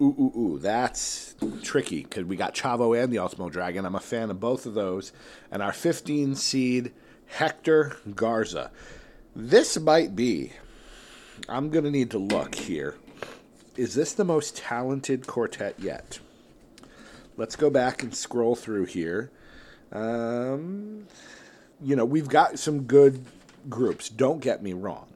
ooh, 0.00 0.04
ooh, 0.04 0.32
ooh. 0.38 0.58
That's 0.60 1.34
tricky 1.62 2.02
because 2.02 2.24
we 2.24 2.36
got 2.36 2.54
Chavo 2.54 3.00
and 3.00 3.12
the 3.12 3.18
Ultimo 3.18 3.48
Dragon. 3.48 3.84
I'm 3.84 3.94
a 3.94 4.00
fan 4.00 4.30
of 4.30 4.40
both 4.40 4.66
of 4.66 4.74
those. 4.74 5.12
And 5.50 5.62
our 5.62 5.72
15 5.72 6.34
seed, 6.34 6.92
Hector 7.26 7.96
Garza. 8.14 8.70
This 9.34 9.78
might 9.78 10.16
be, 10.16 10.52
I'm 11.48 11.70
going 11.70 11.84
to 11.84 11.90
need 11.90 12.10
to 12.12 12.18
look 12.18 12.54
here. 12.54 12.96
Is 13.76 13.94
this 13.94 14.12
the 14.12 14.24
most 14.24 14.56
talented 14.56 15.26
quartet 15.26 15.78
yet? 15.78 16.18
Let's 17.36 17.54
go 17.54 17.70
back 17.70 18.02
and 18.02 18.14
scroll 18.14 18.56
through 18.56 18.86
here. 18.86 19.30
Um, 19.92 21.06
you 21.80 21.94
know, 21.94 22.04
we've 22.04 22.28
got 22.28 22.58
some 22.58 22.82
good 22.82 23.24
groups, 23.68 24.08
don't 24.08 24.40
get 24.40 24.62
me 24.62 24.72
wrong. 24.72 25.07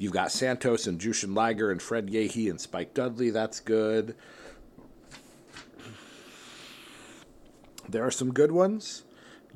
You've 0.00 0.12
got 0.14 0.32
Santos 0.32 0.86
and 0.86 0.98
Jushin 0.98 1.36
Liger 1.36 1.70
and 1.70 1.80
Fred 1.80 2.06
Yehi 2.06 2.48
and 2.48 2.58
Spike 2.58 2.94
Dudley. 2.94 3.28
That's 3.28 3.60
good. 3.60 4.16
There 7.86 8.02
are 8.02 8.10
some 8.10 8.32
good 8.32 8.50
ones. 8.50 9.02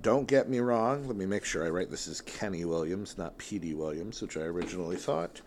Don't 0.03 0.29
get 0.29 0.51
me 0.51 0.59
wrong. 0.59 1.09
Let 1.09 1.17
me 1.17 1.25
make 1.25 1.47
sure 1.47 1.65
I 1.65 1.71
write 1.71 1.91
this 1.91 2.07
as 2.07 2.21
Kenny 2.21 2.67
Williams, 2.67 3.17
not 3.17 3.39
P.D. 3.39 3.73
Williams, 3.73 4.21
which 4.21 4.37
I 4.37 4.43
originally 4.43 4.97
thought. 4.97 5.41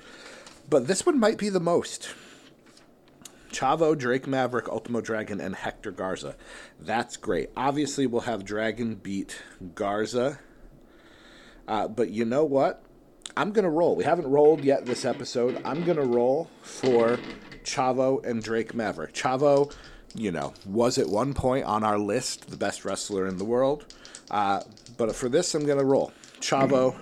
But 0.67 0.87
this 0.87 1.05
one 1.05 1.19
might 1.19 1.37
be 1.37 1.49
the 1.49 1.59
most. 1.59 2.09
Chavo, 3.51 3.95
Drake 3.95 4.25
Maverick, 4.25 4.67
Ultimo 4.67 5.01
Dragon, 5.01 5.39
and 5.39 5.55
Hector 5.55 5.91
Garza. 5.91 6.35
That's 6.79 7.17
great. 7.17 7.51
Obviously, 7.55 8.07
we'll 8.07 8.21
have 8.21 8.43
Dragon 8.43 8.95
beat 8.95 9.43
Garza. 9.75 10.39
Uh, 11.67 11.87
but 11.87 12.09
you 12.09 12.25
know 12.25 12.45
what? 12.45 12.83
I'm 13.37 13.51
going 13.51 13.65
to 13.65 13.69
roll. 13.69 13.95
We 13.95 14.03
haven't 14.03 14.27
rolled 14.27 14.63
yet 14.63 14.87
this 14.87 15.05
episode. 15.05 15.61
I'm 15.63 15.83
going 15.83 15.97
to 15.97 16.05
roll 16.05 16.49
for 16.63 17.19
Chavo 17.63 18.25
and 18.25 18.41
Drake 18.41 18.73
Maverick. 18.73 19.13
Chavo, 19.13 19.71
you 20.15 20.31
know, 20.31 20.55
was 20.65 20.97
at 20.97 21.07
one 21.07 21.35
point 21.35 21.63
on 21.65 21.83
our 21.83 21.99
list 21.99 22.49
the 22.49 22.57
best 22.57 22.83
wrestler 22.83 23.27
in 23.27 23.37
the 23.37 23.45
world. 23.45 23.93
Uh, 24.31 24.61
but 24.97 25.15
for 25.15 25.29
this, 25.29 25.53
I'm 25.53 25.67
going 25.67 25.77
to 25.77 25.85
roll. 25.85 26.11
Chavo 26.39 26.97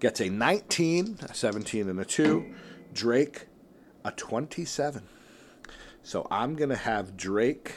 gets 0.00 0.20
a 0.20 0.28
19, 0.28 1.18
a 1.22 1.32
17, 1.32 1.88
and 1.88 2.00
a 2.00 2.04
2. 2.04 2.54
Drake, 2.92 3.46
a 4.04 4.10
27. 4.10 5.04
So 6.02 6.26
I'm 6.28 6.56
going 6.56 6.70
to 6.70 6.76
have 6.76 7.16
Drake 7.16 7.72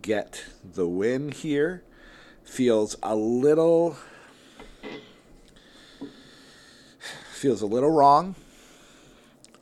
get 0.00 0.46
the 0.64 0.88
win 0.88 1.30
here. 1.30 1.84
Feels 2.42 2.96
a 3.02 3.14
little 3.14 3.98
feels 7.36 7.62
a 7.62 7.66
little 7.66 7.90
wrong. 7.90 8.34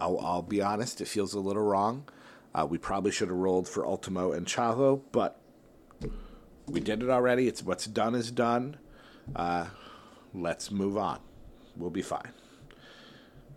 I'll, 0.00 0.19
I'll 0.21 0.43
be 0.43 0.61
honest, 0.61 1.00
it 1.00 1.09
feels 1.09 1.35
a 1.35 1.40
little 1.40 1.62
wrong. 1.62 2.09
Uh, 2.54 2.66
we 2.69 2.78
probably 2.78 3.11
should 3.11 3.28
have 3.28 3.37
rolled 3.37 3.69
for 3.69 3.85
Ultimo 3.87 4.33
and 4.33 4.47
Chavo, 4.47 5.00
but 5.12 5.40
we 6.66 6.81
did 6.81 7.02
it 7.02 7.11
already. 7.11 7.49
It's 7.49 7.62
what's 7.62 7.87
done 7.87 8.14
is 8.14 8.31
done. 8.31 8.76
Uh, 9.35 9.66
let's 10.33 10.71
move 10.71 10.97
on. 10.97 11.21
We'll 11.76 11.90
be 11.90 12.02
fine. 12.02 12.31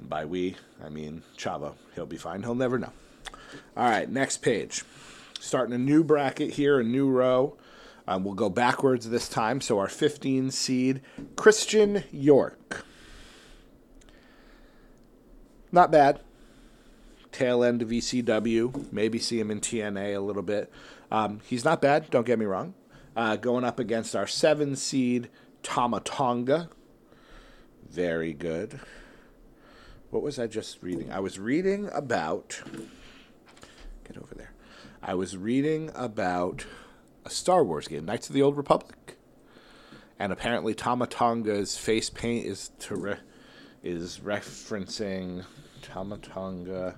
By 0.01 0.25
we, 0.25 0.55
I 0.83 0.89
mean 0.89 1.23
Chavo. 1.37 1.73
He'll 1.95 2.05
be 2.05 2.17
fine. 2.17 2.43
He'll 2.43 2.55
never 2.55 2.79
know. 2.79 2.91
All 3.75 3.89
right, 3.89 4.09
next 4.09 4.37
page. 4.37 4.83
Starting 5.39 5.75
a 5.75 5.77
new 5.77 6.03
bracket 6.03 6.51
here, 6.51 6.79
a 6.79 6.83
new 6.83 7.09
row. 7.09 7.55
Um, 8.07 8.23
we'll 8.23 8.33
go 8.33 8.49
backwards 8.49 9.09
this 9.09 9.29
time. 9.29 9.61
So 9.61 9.79
our 9.79 9.87
15 9.87 10.51
seed, 10.51 11.01
Christian 11.35 12.03
York. 12.11 12.85
Not 15.71 15.91
bad. 15.91 16.21
Tail 17.31 17.63
end 17.63 17.81
of 17.81 17.89
ECW. 17.89 18.91
Maybe 18.91 19.19
see 19.19 19.39
him 19.39 19.51
in 19.51 19.59
TNA 19.59 20.15
a 20.15 20.19
little 20.19 20.41
bit. 20.41 20.71
Um, 21.11 21.41
he's 21.45 21.65
not 21.65 21.81
bad, 21.81 22.09
don't 22.09 22.25
get 22.25 22.39
me 22.39 22.45
wrong. 22.45 22.73
Uh, 23.15 23.35
going 23.35 23.63
up 23.63 23.79
against 23.79 24.15
our 24.15 24.27
seven 24.27 24.75
seed, 24.75 25.29
Tama 25.63 26.01
Tonga. 26.01 26.69
Very 27.89 28.33
good. 28.33 28.79
What 30.09 30.23
was 30.23 30.39
I 30.39 30.47
just 30.47 30.81
reading? 30.81 31.11
I 31.11 31.19
was 31.19 31.39
reading 31.39 31.89
about. 31.93 32.61
Get 34.05 34.17
over 34.17 34.35
there. 34.35 34.53
I 35.01 35.15
was 35.15 35.35
reading 35.35 35.91
about 35.95 36.65
a 37.25 37.29
Star 37.29 37.63
Wars 37.63 37.87
game, 37.87 38.05
Knights 38.05 38.29
of 38.29 38.33
the 38.33 38.41
Old 38.41 38.55
Republic. 38.55 39.17
And 40.19 40.31
apparently, 40.31 40.73
Tama 40.73 41.07
Tonga's 41.07 41.77
face 41.77 42.09
paint 42.09 42.45
is 42.45 42.71
re- 42.89 43.17
is 43.87 44.19
referencing 44.19 45.45
Tama 45.81 46.17
Tonga 46.17 46.95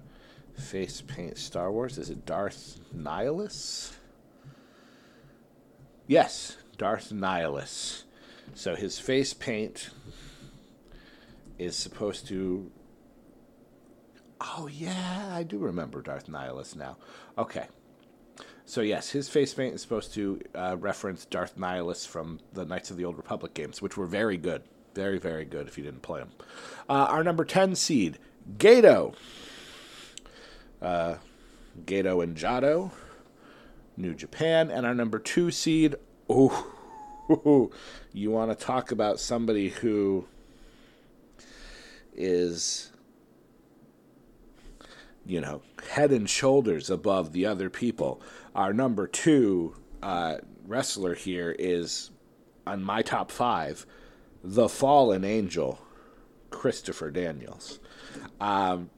face 0.55 1.01
paint 1.01 1.37
Star 1.37 1.71
Wars. 1.71 1.99
Is 1.99 2.09
it 2.09 2.25
Darth 2.25 2.79
Nihilus? 2.95 3.93
Yes, 6.07 6.57
Darth 6.77 7.11
Nihilus. 7.11 8.03
So 8.55 8.75
his 8.75 8.97
face 8.97 9.33
paint 9.35 9.91
is 11.59 11.75
supposed 11.75 12.27
to. 12.27 12.71
Oh, 14.41 14.67
yeah, 14.67 15.29
I 15.31 15.43
do 15.43 15.59
remember 15.59 16.01
Darth 16.01 16.27
Nihilus 16.27 16.75
now. 16.75 16.97
Okay. 17.37 17.67
So 18.65 18.81
yes, 18.81 19.11
his 19.11 19.29
face 19.29 19.53
paint 19.53 19.75
is 19.75 19.81
supposed 19.81 20.13
to 20.15 20.41
uh, 20.55 20.77
reference 20.79 21.25
Darth 21.25 21.55
Nihilus 21.57 22.07
from 22.07 22.39
the 22.53 22.65
Knights 22.65 22.89
of 22.89 22.97
the 22.97 23.05
Old 23.05 23.17
Republic 23.17 23.53
games, 23.53 23.81
which 23.81 23.97
were 23.97 24.05
very 24.05 24.37
good, 24.37 24.63
very 24.99 25.17
very 25.17 25.45
good. 25.45 25.67
If 25.67 25.77
you 25.77 25.83
didn't 25.83 26.01
play 26.01 26.19
them, 26.19 26.31
uh, 26.89 27.07
our 27.09 27.23
number 27.23 27.45
ten 27.45 27.75
seed, 27.75 28.17
Gedo. 28.57 29.15
Uh, 30.81 31.15
Gedo 31.85 32.23
and 32.23 32.35
Jado, 32.37 32.91
New 33.95 34.13
Japan, 34.13 34.71
and 34.71 34.85
our 34.85 34.95
number 34.95 35.19
two 35.19 35.51
seed. 35.51 35.95
Oh, 36.29 36.69
you 38.13 38.31
want 38.31 38.57
to 38.57 38.65
talk 38.65 38.91
about 38.91 39.19
somebody 39.19 39.69
who 39.69 40.25
is 42.15 42.91
you 45.29 45.39
know, 45.39 45.61
head 45.91 46.11
and 46.11 46.27
shoulders 46.27 46.89
above 46.89 47.33
the 47.33 47.45
other 47.45 47.69
people. 47.69 48.19
Our 48.55 48.73
number 48.73 49.05
two 49.05 49.75
uh, 50.01 50.37
wrestler 50.65 51.13
here 51.13 51.55
is 51.57 52.09
on 52.65 52.83
my 52.83 53.03
top 53.03 53.29
five, 53.29 53.85
the 54.43 54.69
fallen 54.69 55.23
angel, 55.23 55.79
Christopher 56.49 57.11
Daniels. 57.11 57.79
Um, 58.39 58.89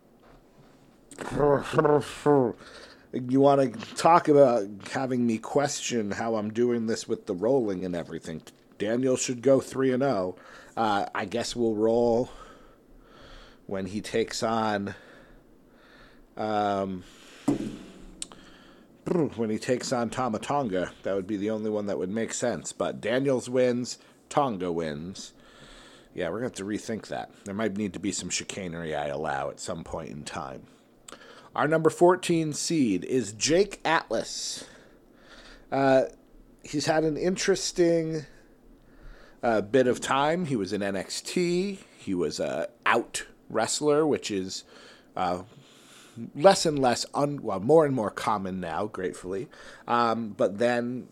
you 3.13 3.41
want 3.41 3.73
to 3.73 3.95
talk 3.95 4.27
about 4.27 4.67
having 4.91 5.25
me 5.27 5.37
question 5.37 6.11
how 6.11 6.35
I'm 6.35 6.51
doing 6.51 6.87
this 6.87 7.07
with 7.07 7.25
the 7.25 7.33
rolling 7.33 7.83
and 7.83 7.95
everything? 7.95 8.41
Daniel 8.77 9.17
should 9.17 9.41
go 9.41 9.59
three 9.59 9.91
and 9.91 10.01
zero. 10.01 10.35
Uh, 10.75 11.05
I 11.13 11.25
guess 11.25 11.55
we'll 11.55 11.75
roll 11.75 12.31
when 13.67 13.85
he 13.85 14.01
takes 14.01 14.41
on 14.41 14.95
um, 16.37 17.03
when 19.35 19.49
he 19.49 19.57
takes 19.57 19.91
on 19.91 20.09
Tama 20.09 20.39
Tonga, 20.39 20.91
that 21.03 21.15
would 21.15 21.27
be 21.27 21.37
the 21.37 21.49
only 21.49 21.69
one 21.69 21.87
that 21.87 21.97
would 21.97 22.09
make 22.09 22.33
sense. 22.33 22.71
But 22.71 23.01
Daniels 23.01 23.49
wins, 23.49 23.97
Tonga 24.31 24.71
wins. 24.71 25.33
Yeah, 26.15 26.29
we're 26.29 26.39
going 26.39 26.51
to 26.51 26.61
have 26.63 26.67
to 26.67 26.77
rethink 26.77 27.07
that. 27.07 27.29
There 27.45 27.53
might 27.53 27.77
need 27.77 27.93
to 27.93 27.99
be 27.99 28.11
some 28.11 28.29
chicanery 28.29 28.95
I 28.95 29.07
allow 29.07 29.49
at 29.49 29.59
some 29.59 29.83
point 29.83 30.09
in 30.09 30.23
time. 30.23 30.63
Our 31.55 31.67
number 31.67 31.89
14 31.89 32.53
seed 32.53 33.03
is 33.05 33.33
Jake 33.33 33.81
Atlas. 33.85 34.65
Uh, 35.71 36.03
he's 36.63 36.85
had 36.85 37.03
an 37.03 37.17
interesting 37.17 38.25
uh, 39.43 39.61
bit 39.61 39.87
of 39.87 39.99
time. 39.99 40.45
He 40.45 40.55
was 40.55 40.71
in 40.73 40.81
NXT. 40.81 41.79
He 41.97 42.13
was 42.13 42.39
a 42.39 42.69
out 42.85 43.25
wrestler, 43.49 44.07
which 44.07 44.31
is 44.31 44.63
uh, 45.15 45.43
less 46.33 46.65
and 46.65 46.79
less, 46.79 47.05
un, 47.13 47.41
well, 47.41 47.59
more 47.59 47.85
and 47.85 47.93
more 47.93 48.09
common 48.09 48.61
now, 48.61 48.85
gratefully. 48.85 49.49
Um, 49.87 50.29
but 50.29 50.57
then 50.57 51.09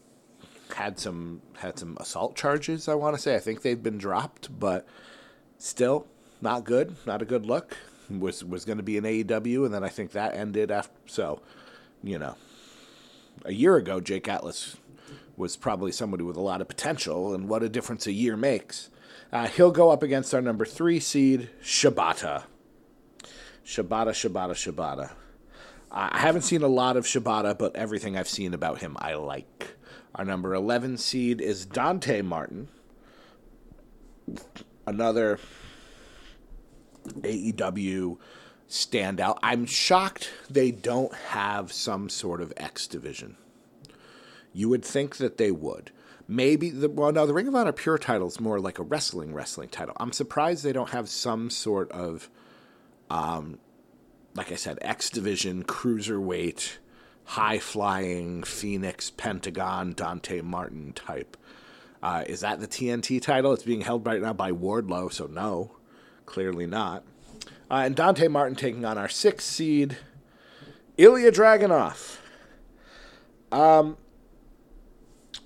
had 0.73 0.99
some 0.99 1.41
had 1.57 1.79
some 1.79 1.97
assault 1.99 2.35
charges. 2.35 2.87
I 2.87 2.95
want 2.95 3.15
to 3.15 3.21
say 3.21 3.35
I 3.35 3.39
think 3.39 3.61
they've 3.61 3.81
been 3.81 3.97
dropped, 3.97 4.59
but 4.59 4.87
still 5.57 6.07
not 6.41 6.63
good. 6.63 6.95
Not 7.05 7.21
a 7.21 7.25
good 7.25 7.45
look. 7.45 7.77
Was 8.09 8.43
was 8.43 8.65
going 8.65 8.77
to 8.77 8.83
be 8.83 8.97
an 8.97 9.03
AEW, 9.03 9.65
and 9.65 9.73
then 9.73 9.83
I 9.83 9.89
think 9.89 10.11
that 10.11 10.33
ended 10.33 10.71
after. 10.71 10.93
So, 11.05 11.41
you 12.03 12.17
know, 12.17 12.35
a 13.45 13.53
year 13.53 13.75
ago, 13.75 13.99
Jake 13.99 14.27
Atlas 14.27 14.77
was 15.37 15.55
probably 15.55 15.91
somebody 15.91 16.23
with 16.23 16.35
a 16.35 16.41
lot 16.41 16.61
of 16.61 16.67
potential, 16.67 17.33
and 17.33 17.47
what 17.47 17.63
a 17.63 17.69
difference 17.69 18.07
a 18.07 18.11
year 18.11 18.35
makes. 18.35 18.89
Uh, 19.31 19.47
he'll 19.47 19.71
go 19.71 19.91
up 19.91 20.01
against 20.01 20.33
our 20.33 20.41
number 20.41 20.65
three 20.65 20.99
seed, 20.99 21.49
Shibata. 21.61 22.43
Shibata, 23.63 24.09
Shibata, 24.09 24.53
Shibata. 24.53 25.11
I 25.91 26.19
haven't 26.19 26.41
seen 26.41 26.61
a 26.61 26.67
lot 26.67 26.97
of 26.97 27.05
Shibata, 27.05 27.57
but 27.57 27.75
everything 27.75 28.17
I've 28.17 28.27
seen 28.27 28.53
about 28.53 28.79
him 28.79 28.95
I 28.99 29.13
like. 29.15 29.58
Our 30.15 30.25
number 30.25 30.53
11 30.53 30.97
seed 30.97 31.41
is 31.41 31.65
Dante 31.65 32.21
Martin. 32.21 32.67
Another 34.85 35.39
AEW 37.07 38.17
standout. 38.67 39.37
I'm 39.41 39.65
shocked 39.65 40.31
they 40.49 40.71
don't 40.71 41.13
have 41.13 41.71
some 41.71 42.09
sort 42.09 42.41
of 42.41 42.53
X 42.57 42.87
division. 42.87 43.37
You 44.53 44.69
would 44.69 44.83
think 44.83 45.17
that 45.17 45.37
they 45.37 45.51
would. 45.51 45.91
Maybe 46.27 46.69
the 46.69 46.89
well, 46.89 47.11
no, 47.11 47.25
the 47.25 47.33
Ring 47.33 47.47
of 47.47 47.55
Honor 47.55 47.71
Pure 47.71 47.99
title 47.99 48.27
is 48.27 48.39
more 48.39 48.59
like 48.59 48.77
a 48.77 48.83
wrestling 48.83 49.33
wrestling 49.33 49.69
title. 49.69 49.95
I'm 49.99 50.11
surprised 50.11 50.63
they 50.63 50.73
don't 50.73 50.91
have 50.91 51.09
some 51.09 51.49
sort 51.49 51.91
of 51.91 52.29
um, 53.09 53.57
like 54.35 54.51
I 54.51 54.55
said, 54.55 54.77
X 54.81 55.09
Division, 55.09 55.63
Cruiserweight, 55.63 56.77
high 57.29 57.59
flying, 57.59 58.41
Phoenix, 58.41 59.11
Pentagon, 59.11 59.93
Dante 59.93 60.41
Martin 60.41 60.93
type. 60.93 61.37
Uh, 62.01 62.23
is 62.25 62.39
that 62.39 62.59
the 62.59 62.67
TNT 62.67 63.21
title? 63.21 63.53
It's 63.53 63.61
being 63.61 63.81
held 63.81 64.03
right 64.07 64.19
now 64.19 64.33
by 64.33 64.51
Wardlow, 64.51 65.13
so 65.13 65.27
no, 65.27 65.77
clearly 66.25 66.65
not. 66.65 67.03
Uh, 67.69 67.83
and 67.85 67.95
Dante 67.95 68.27
Martin 68.27 68.55
taking 68.55 68.83
on 68.83 68.97
our 68.97 69.07
sixth 69.07 69.47
seed, 69.47 69.97
Ilya 70.97 71.31
Dragunov. 71.31 72.17
Um, 73.51 73.97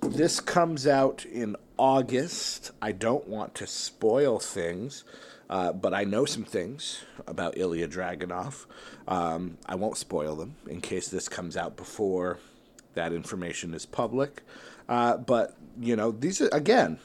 this 0.00 0.40
comes 0.40 0.86
out 0.86 1.26
in 1.26 1.54
August. 1.76 2.70
I 2.80 2.92
don't 2.92 3.28
want 3.28 3.54
to 3.56 3.66
spoil 3.66 4.38
things. 4.38 5.04
Uh, 5.50 5.72
but 5.72 5.92
I 5.92 6.04
know 6.04 6.24
some 6.24 6.44
things 6.44 7.04
about 7.26 7.58
Ilya 7.58 7.88
Dragunov. 7.88 8.66
Um, 9.06 9.58
I 9.66 9.74
won't 9.74 9.96
spoil 9.96 10.36
them 10.36 10.56
in 10.66 10.80
case 10.80 11.08
this 11.08 11.28
comes 11.28 11.56
out 11.56 11.76
before 11.76 12.38
that 12.94 13.12
information 13.12 13.74
is 13.74 13.86
public. 13.86 14.42
Uh, 14.88 15.16
but, 15.16 15.56
you 15.78 15.96
know, 15.96 16.10
these 16.10 16.40
are, 16.40 16.48
again, 16.52 16.98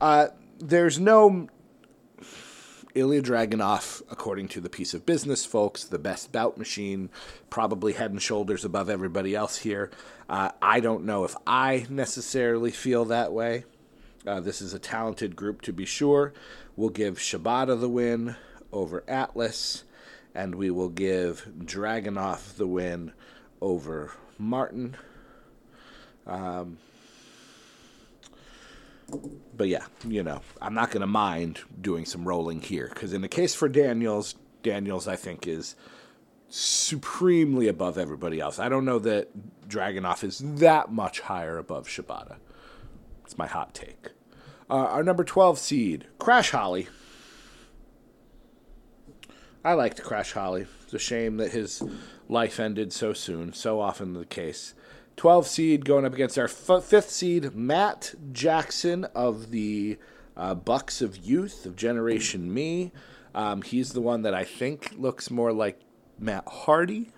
uh, 0.00 0.28
there's 0.58 0.98
no 0.98 1.48
Ilya 2.94 3.22
Dragunov, 3.22 4.02
according 4.10 4.48
to 4.48 4.60
the 4.60 4.68
piece 4.68 4.92
of 4.92 5.06
business 5.06 5.46
folks, 5.46 5.84
the 5.84 5.98
best 5.98 6.30
bout 6.30 6.58
machine, 6.58 7.10
probably 7.48 7.94
head 7.94 8.10
and 8.10 8.20
shoulders 8.20 8.64
above 8.64 8.90
everybody 8.90 9.34
else 9.34 9.58
here. 9.58 9.90
Uh, 10.28 10.50
I 10.60 10.80
don't 10.80 11.04
know 11.04 11.24
if 11.24 11.34
I 11.46 11.86
necessarily 11.88 12.70
feel 12.70 13.06
that 13.06 13.32
way. 13.32 13.64
Uh, 14.26 14.40
this 14.40 14.62
is 14.62 14.72
a 14.72 14.78
talented 14.78 15.34
group 15.34 15.62
to 15.62 15.72
be 15.72 15.84
sure. 15.84 16.32
We'll 16.76 16.90
give 16.90 17.18
Shibata 17.18 17.78
the 17.80 17.88
win 17.88 18.36
over 18.72 19.02
Atlas, 19.08 19.84
and 20.34 20.54
we 20.54 20.70
will 20.70 20.88
give 20.88 21.48
Dragunov 21.58 22.56
the 22.56 22.66
win 22.66 23.12
over 23.60 24.12
Martin. 24.38 24.96
Um, 26.26 26.78
but 29.56 29.68
yeah, 29.68 29.86
you 30.06 30.22
know, 30.22 30.40
I'm 30.60 30.74
not 30.74 30.90
going 30.90 31.00
to 31.00 31.06
mind 31.06 31.60
doing 31.80 32.04
some 32.04 32.26
rolling 32.26 32.60
here 32.60 32.88
because 32.88 33.12
in 33.12 33.22
the 33.22 33.28
case 33.28 33.54
for 33.54 33.68
Daniels, 33.68 34.36
Daniels 34.62 35.08
I 35.08 35.16
think 35.16 35.46
is 35.46 35.74
supremely 36.48 37.66
above 37.66 37.98
everybody 37.98 38.38
else. 38.38 38.58
I 38.58 38.68
don't 38.68 38.84
know 38.84 38.98
that 39.00 39.28
Dragunov 39.68 40.22
is 40.22 40.38
that 40.38 40.92
much 40.92 41.20
higher 41.20 41.58
above 41.58 41.88
Shibata. 41.88 42.36
It's 43.24 43.38
my 43.38 43.46
hot 43.46 43.74
take. 43.74 44.08
Uh, 44.70 44.74
our 44.74 45.02
number 45.02 45.24
12 45.24 45.58
seed, 45.58 46.06
Crash 46.18 46.50
Holly. 46.50 46.88
I 49.64 49.74
liked 49.74 50.02
Crash 50.02 50.32
Holly. 50.32 50.66
It's 50.84 50.94
a 50.94 50.98
shame 50.98 51.36
that 51.36 51.52
his 51.52 51.82
life 52.28 52.58
ended 52.58 52.92
so 52.92 53.12
soon, 53.12 53.52
so 53.52 53.80
often 53.80 54.14
the 54.14 54.24
case. 54.24 54.74
12 55.16 55.46
seed 55.46 55.84
going 55.84 56.04
up 56.04 56.14
against 56.14 56.38
our 56.38 56.46
f- 56.46 56.84
fifth 56.84 57.10
seed, 57.10 57.54
Matt 57.54 58.14
Jackson 58.32 59.04
of 59.14 59.50
the 59.50 59.98
uh, 60.36 60.54
Bucks 60.54 61.00
of 61.02 61.16
Youth 61.16 61.66
of 61.66 61.76
Generation 61.76 62.52
Me. 62.52 62.92
Um, 63.34 63.62
he's 63.62 63.92
the 63.92 64.00
one 64.00 64.22
that 64.22 64.34
I 64.34 64.44
think 64.44 64.94
looks 64.96 65.30
more 65.30 65.52
like 65.52 65.80
Matt 66.18 66.44
Hardy. 66.46 67.12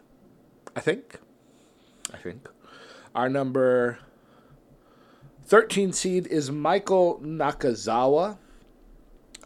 I 0.76 0.80
think. 0.80 1.18
I 2.12 2.16
think. 2.16 2.48
Our 3.14 3.28
number 3.28 3.98
13 5.46 5.92
seed 5.92 6.26
is 6.28 6.50
Michael 6.50 7.20
Nakazawa. 7.22 8.38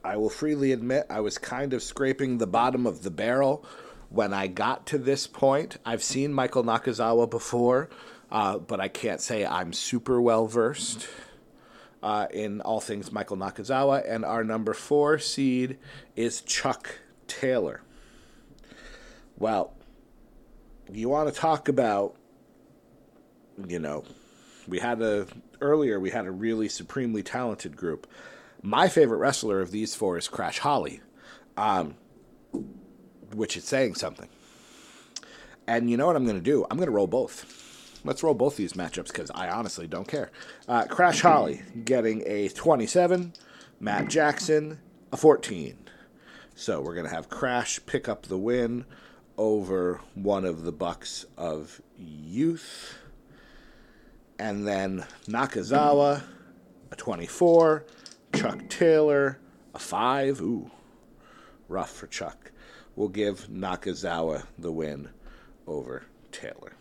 I 0.04 0.16
will 0.16 0.30
freely 0.30 0.70
admit 0.70 1.06
I 1.11 1.18
was 1.18 1.38
kind 1.38 1.72
of 1.72 1.82
scraping 1.82 2.38
the 2.38 2.46
bottom 2.46 2.87
of 2.87 3.02
the 3.02 3.11
barrel 3.11 3.64
when 4.08 4.32
I 4.32 4.46
got 4.46 4.87
to 4.87 4.98
this 4.98 5.26
point. 5.26 5.78
I've 5.84 6.04
seen 6.04 6.32
Michael 6.32 6.62
Nakazawa 6.62 7.28
before, 7.28 7.90
uh, 8.30 8.58
but 8.58 8.78
I 8.78 8.87
can't 8.87 9.20
say 9.20 9.44
I'm 9.44 9.72
super 9.72 10.20
well 10.20 10.46
versed 10.46 11.08
uh, 12.00 12.28
in 12.32 12.61
all 12.61 12.80
things 12.80 13.11
Michael 13.11 13.37
Nakazawa. 13.37 14.08
And 14.08 14.24
our 14.24 14.44
number 14.44 14.74
four 14.74 15.18
seed 15.18 15.78
is 16.14 16.42
Chuck 16.42 17.00
Taylor. 17.26 17.82
Well, 19.37 19.74
you 20.92 21.08
want 21.08 21.34
to 21.34 21.38
talk 21.38 21.68
about, 21.68 22.14
you 23.66 23.80
know, 23.80 24.04
we 24.68 24.78
had 24.78 25.02
a 25.02 25.26
earlier 25.60 25.98
we 26.00 26.10
had 26.10 26.26
a 26.26 26.30
really 26.30 26.68
supremely 26.68 27.22
talented 27.22 27.76
group. 27.76 28.06
My 28.62 28.88
favorite 28.88 29.18
wrestler 29.18 29.60
of 29.60 29.70
these 29.70 29.94
four 29.94 30.18
is 30.18 30.28
Crash 30.28 30.58
Holly, 30.58 31.00
um, 31.56 31.94
which 33.34 33.56
is 33.56 33.64
saying 33.64 33.94
something. 33.94 34.28
And 35.66 35.90
you 35.90 35.96
know 35.96 36.06
what 36.06 36.16
I'm 36.16 36.24
going 36.24 36.38
to 36.38 36.42
do? 36.42 36.66
I'm 36.70 36.76
going 36.76 36.88
to 36.88 36.92
roll 36.92 37.06
both. 37.06 38.00
let's 38.04 38.22
roll 38.22 38.34
both 38.34 38.56
these 38.56 38.72
matchups 38.72 39.08
because 39.08 39.30
I 39.34 39.48
honestly 39.50 39.86
don't 39.86 40.08
care. 40.08 40.30
Uh, 40.66 40.84
Crash 40.86 41.20
Holly 41.20 41.62
getting 41.84 42.22
a 42.26 42.48
27, 42.48 43.32
Matt 43.80 44.08
Jackson 44.08 44.78
a 45.12 45.16
14. 45.16 45.76
So 46.54 46.80
we're 46.80 46.94
gonna 46.94 47.08
have 47.08 47.28
Crash 47.28 47.80
pick 47.86 48.08
up 48.08 48.22
the 48.24 48.36
win 48.38 48.84
over 49.36 50.00
one 50.14 50.44
of 50.44 50.64
the 50.64 50.72
Bucks 50.72 51.24
of 51.36 51.80
Youth, 51.96 52.97
and 54.38 54.66
then 54.66 55.05
Nakazawa 55.27 56.22
a 56.90 56.96
24, 56.96 57.85
Chuck 58.35 58.68
Taylor 58.68 59.38
a 59.74 59.79
five. 59.79 60.40
Ooh, 60.40 60.70
rough 61.68 61.92
for 61.92 62.07
Chuck. 62.07 62.53
We'll 62.96 63.09
give 63.09 63.48
Nakazawa 63.48 64.44
the 64.59 64.72
win 64.72 65.11
over 65.66 66.05
Taylor. 66.33 66.72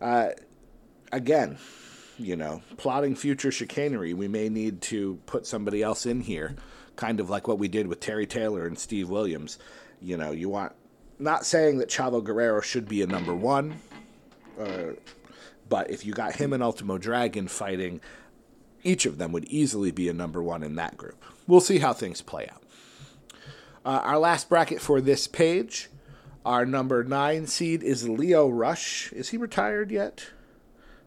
Uh, 0.00 0.30
again, 1.12 1.58
you 2.18 2.36
know, 2.36 2.62
plotting 2.76 3.14
future 3.14 3.50
chicanery, 3.50 4.12
we 4.12 4.28
may 4.28 4.48
need 4.48 4.80
to 4.82 5.18
put 5.26 5.46
somebody 5.46 5.82
else 5.82 6.04
in 6.04 6.20
here, 6.20 6.56
kind 6.96 7.20
of 7.20 7.30
like 7.30 7.48
what 7.48 7.58
we 7.58 7.68
did 7.68 7.86
with 7.86 8.00
Terry 8.00 8.26
Taylor 8.26 8.66
and 8.66 8.78
Steve 8.78 9.08
Williams. 9.08 9.58
You 10.00 10.16
know, 10.16 10.32
you 10.32 10.48
want, 10.48 10.72
not 11.18 11.46
saying 11.46 11.78
that 11.78 11.88
Chavo 11.88 12.22
Guerrero 12.22 12.60
should 12.60 12.88
be 12.88 13.02
a 13.02 13.06
number 13.06 13.34
one, 13.34 13.80
uh, 14.60 14.92
but 15.68 15.90
if 15.90 16.04
you 16.04 16.12
got 16.12 16.36
him 16.36 16.52
and 16.52 16.62
Ultimo 16.62 16.98
Dragon 16.98 17.48
fighting, 17.48 18.00
each 18.82 19.06
of 19.06 19.18
them 19.18 19.32
would 19.32 19.44
easily 19.46 19.90
be 19.90 20.08
a 20.08 20.12
number 20.12 20.42
one 20.42 20.62
in 20.62 20.76
that 20.76 20.96
group. 20.96 21.22
We'll 21.46 21.60
see 21.60 21.78
how 21.78 21.92
things 21.92 22.22
play 22.22 22.48
out. 22.48 22.62
Uh, 23.84 24.00
our 24.04 24.18
last 24.18 24.48
bracket 24.48 24.80
for 24.80 25.00
this 25.00 25.26
page 25.26 25.88
our 26.48 26.64
number 26.64 27.04
nine 27.04 27.46
seed 27.46 27.82
is 27.82 28.08
Lio 28.08 28.48
Rush. 28.48 29.12
Is 29.12 29.28
he 29.28 29.36
retired 29.36 29.90
yet? 29.90 30.28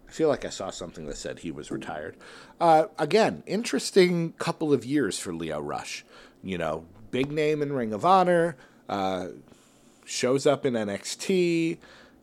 I 0.08 0.12
feel 0.12 0.28
like 0.30 0.46
I 0.46 0.50
saw 0.50 0.70
something 0.70 1.08
that 1.08 1.18
said 1.18 1.40
he 1.40 1.50
was 1.50 1.72
retired. 1.72 2.16
Uh, 2.60 2.86
again, 3.00 3.42
interesting 3.48 4.34
couple 4.34 4.72
of 4.72 4.86
years 4.86 5.18
for 5.18 5.34
Lio 5.34 5.60
Rush. 5.60 6.06
You 6.44 6.60
know, 6.60 6.86
big 7.10 7.32
name 7.32 7.64
in 7.64 7.74
Ring 7.74 7.92
of 7.92 8.06
Honor, 8.06 8.56
uh, 8.88 9.30
shows 10.06 10.46
up 10.46 10.64
in 10.64 10.76
NXT, 10.76 11.80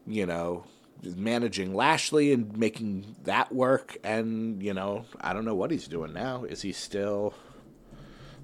you 0.07 0.27
know, 0.27 0.65
managing 1.03 1.75
Lashley 1.75 2.33
and 2.33 2.57
making 2.57 3.17
that 3.25 3.53
work. 3.53 3.97
And, 4.03 4.63
you 4.63 4.75
know, 4.75 5.05
I 5.21 5.33
don't 5.33 5.45
know 5.45 5.55
what 5.55 5.71
he's 5.71 5.89
doing 5.89 6.13
now. 6.13 6.45
Is 6.45 6.63
he 6.63 6.73
still. 6.73 7.35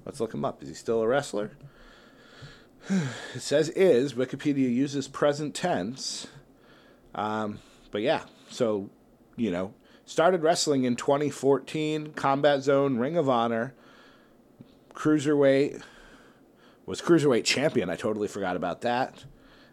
Let's 0.05 0.19
look 0.19 0.33
him 0.33 0.45
up. 0.45 0.61
Is 0.61 0.69
he 0.69 0.75
still 0.75 1.01
a 1.01 1.07
wrestler? 1.07 1.51
it 2.89 3.41
says 3.41 3.69
is. 3.69 4.13
Wikipedia 4.13 4.71
uses 4.73 5.07
present 5.07 5.55
tense. 5.55 6.27
Um, 7.15 7.59
but 7.91 8.01
yeah, 8.01 8.23
so, 8.49 8.89
you 9.35 9.49
know, 9.49 9.73
started 10.05 10.43
wrestling 10.43 10.83
in 10.83 10.95
2014, 10.95 12.13
Combat 12.13 12.61
Zone, 12.61 12.97
Ring 12.97 13.17
of 13.17 13.29
Honor, 13.29 13.73
Cruiserweight, 14.93 15.81
was 16.85 17.01
Cruiserweight 17.01 17.45
champion. 17.45 17.89
I 17.89 17.95
totally 17.95 18.27
forgot 18.27 18.55
about 18.55 18.81
that. 18.81 19.25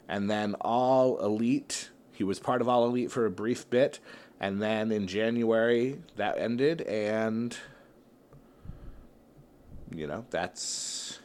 And 0.08 0.30
then 0.30 0.54
All 0.60 1.18
Elite. 1.18 1.90
He 2.12 2.24
was 2.24 2.38
part 2.38 2.60
of 2.60 2.68
All 2.68 2.84
Elite 2.84 3.10
for 3.10 3.26
a 3.26 3.30
brief 3.30 3.68
bit. 3.70 3.98
And 4.38 4.60
then 4.60 4.90
in 4.90 5.06
January, 5.06 6.00
that 6.16 6.38
ended. 6.38 6.82
And, 6.82 7.56
you 9.94 10.06
know, 10.06 10.26
that's 10.30 11.20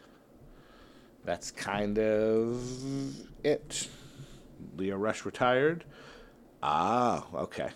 that's 1.27 1.51
kind 1.51 1.99
of 1.99 2.61
it. 3.43 3.89
Lio 4.77 4.95
Rush 4.95 5.25
retired. 5.25 5.83
Ah, 6.63 7.25
okay. 7.33 7.69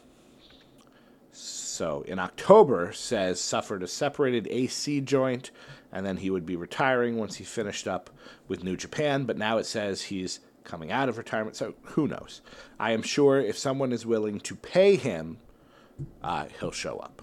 So 1.31 2.03
in 2.03 2.17
October, 2.17 2.93
says 2.93 3.41
suffered 3.41 3.83
a 3.83 3.87
separated 3.87 4.47
AC 4.49 5.01
joint, 5.01 5.51
and 5.91 6.05
then 6.05 6.17
he 6.17 6.29
would 6.29 6.45
be 6.45 6.55
retiring 6.55 7.17
once 7.17 7.35
he 7.35 7.43
finished 7.43 7.87
up 7.87 8.09
with 8.47 8.63
New 8.63 8.77
Japan. 8.77 9.25
But 9.25 9.37
now 9.37 9.57
it 9.57 9.65
says 9.65 10.03
he's 10.03 10.39
coming 10.63 10.91
out 10.91 11.09
of 11.09 11.17
retirement. 11.17 11.55
So 11.55 11.75
who 11.83 12.07
knows? 12.07 12.41
I 12.79 12.91
am 12.91 13.01
sure 13.01 13.39
if 13.39 13.57
someone 13.57 13.91
is 13.91 14.05
willing 14.05 14.39
to 14.41 14.55
pay 14.55 14.95
him, 14.95 15.37
uh, 16.23 16.45
he'll 16.59 16.71
show 16.71 16.97
up. 16.97 17.21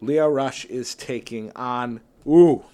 Lio 0.00 0.28
Rush 0.28 0.64
is 0.66 0.94
taking 0.94 1.52
on. 1.56 2.00
Ooh, 2.26 2.64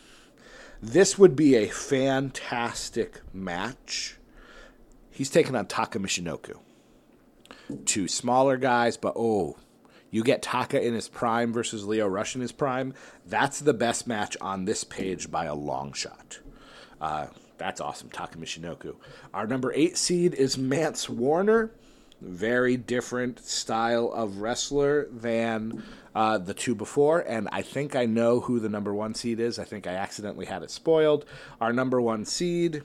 this 0.81 1.18
would 1.18 1.37
be 1.37 1.55
a 1.55 1.68
fantastic 1.68 3.21
match. 3.33 4.16
He's 5.11 5.31
taking 5.31 5.55
on 5.55 5.66
Taka 5.66 5.99
Michinoku. 5.99 6.59
Two 7.85 8.09
smaller 8.09 8.57
guys, 8.57 8.97
but 8.97 9.12
oh, 9.14 9.57
you 10.11 10.23
get 10.25 10.42
Taka 10.42 10.85
in 10.85 10.95
his 10.95 11.09
prime 11.09 11.53
versus 11.53 11.87
Lio 11.87 12.07
Rush 12.07 12.35
in 12.35 12.40
his 12.40 12.53
prime. 12.53 12.95
That's 13.25 13.61
the 13.61 13.75
best 13.75 14.07
match 14.07 14.37
on 14.40 14.64
this 14.64 14.85
page 14.85 15.31
by 15.31 15.45
a 15.45 15.55
long 15.55 15.92
shot. 15.92 16.40
Uh, 17.01 17.29
that's 17.62 17.81
awesome, 17.81 18.11
Taka 18.11 18.38
Michinoku. 18.38 18.96
Our 19.33 19.46
number 19.46 19.72
eight 19.72 19.96
seed 19.96 20.35
is 20.35 20.59
Mance 20.59 21.09
Warner. 21.09 21.70
Very 22.20 22.77
different 22.77 23.38
style 23.38 24.12
of 24.12 24.38
wrestler 24.38 25.07
than 25.11 25.83
uh, 26.14 26.38
the 26.38 26.55
two 26.55 26.75
before, 26.75 27.20
and 27.20 27.48
I 27.53 27.62
think 27.62 27.94
I 27.94 28.05
know 28.07 28.40
who 28.40 28.59
the 28.59 28.68
number 28.68 28.92
one 28.92 29.14
seed 29.14 29.38
is. 29.38 29.59
I 29.59 29.64
think 29.64 29.87
I 29.87 29.94
accidentally 29.94 30.46
had 30.46 30.62
it 30.62 30.70
spoiled. 30.70 31.25
Our 31.61 31.72
number 31.72 32.01
one 32.01 32.25
seed, 32.25 32.83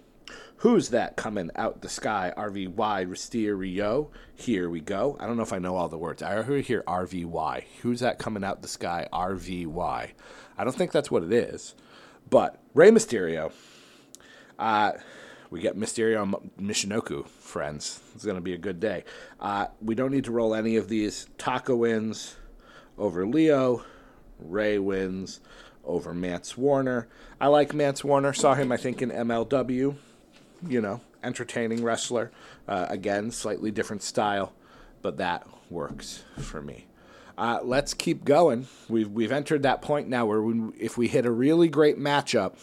who's 0.57 0.89
that 0.89 1.15
coming 1.15 1.49
out 1.55 1.81
the 1.81 1.89
sky? 1.89 2.33
RVY 2.37 3.57
Rio. 3.59 4.11
Here 4.35 4.69
we 4.69 4.79
go. 4.79 5.17
I 5.19 5.25
don't 5.25 5.37
know 5.37 5.43
if 5.43 5.53
I 5.53 5.59
know 5.59 5.75
all 5.75 5.89
the 5.89 5.97
words. 5.97 6.21
I 6.21 6.41
hear 6.61 6.83
RVY. 6.83 7.63
Who's 7.81 7.99
that 8.01 8.19
coming 8.19 8.43
out 8.43 8.61
the 8.61 8.67
sky? 8.67 9.07
RVY. 9.11 10.11
I 10.57 10.63
don't 10.63 10.75
think 10.75 10.91
that's 10.91 11.11
what 11.11 11.23
it 11.23 11.33
is, 11.33 11.73
but 12.29 12.59
Rey 12.75 12.91
Mysterio. 12.91 13.51
Uh, 14.57 14.93
we 15.49 15.61
get 15.61 15.77
Mysterio 15.77 16.23
and 16.23 16.51
Michinoku, 16.59 17.27
friends. 17.27 18.01
It's 18.15 18.25
going 18.25 18.35
to 18.35 18.41
be 18.41 18.53
a 18.53 18.57
good 18.57 18.79
day. 18.79 19.03
Uh, 19.39 19.67
we 19.81 19.95
don't 19.95 20.11
need 20.11 20.25
to 20.25 20.31
roll 20.31 20.53
any 20.53 20.75
of 20.75 20.89
these. 20.89 21.27
Taka 21.37 21.75
wins 21.75 22.35
over 22.97 23.25
Lio. 23.25 23.83
Rey 24.39 24.77
wins 24.77 25.39
over 25.85 26.13
Mance 26.13 26.57
Warner. 26.57 27.07
I 27.39 27.47
like 27.47 27.73
Mance 27.73 28.03
Warner. 28.03 28.33
Saw 28.33 28.55
him, 28.55 28.71
I 28.71 28.77
think, 28.77 29.01
in 29.01 29.09
MLW. 29.09 29.95
You 30.67 30.81
know, 30.81 31.01
entertaining 31.23 31.83
wrestler. 31.83 32.31
Uh, 32.67 32.87
again, 32.89 33.31
slightly 33.31 33.71
different 33.71 34.03
style, 34.03 34.53
but 35.01 35.17
that 35.17 35.47
works 35.69 36.23
for 36.37 36.61
me. 36.61 36.87
Uh, 37.37 37.59
let's 37.63 37.93
keep 37.93 38.25
going. 38.25 38.67
We've 38.89 39.09
we've 39.09 39.31
entered 39.31 39.63
that 39.63 39.81
point 39.83 40.07
now 40.07 40.25
where 40.25 40.41
we, 40.41 40.71
if 40.79 40.97
we 40.97 41.07
hit 41.07 41.25
a 41.25 41.31
really 41.31 41.69
great 41.69 41.97
matchup, 41.99 42.55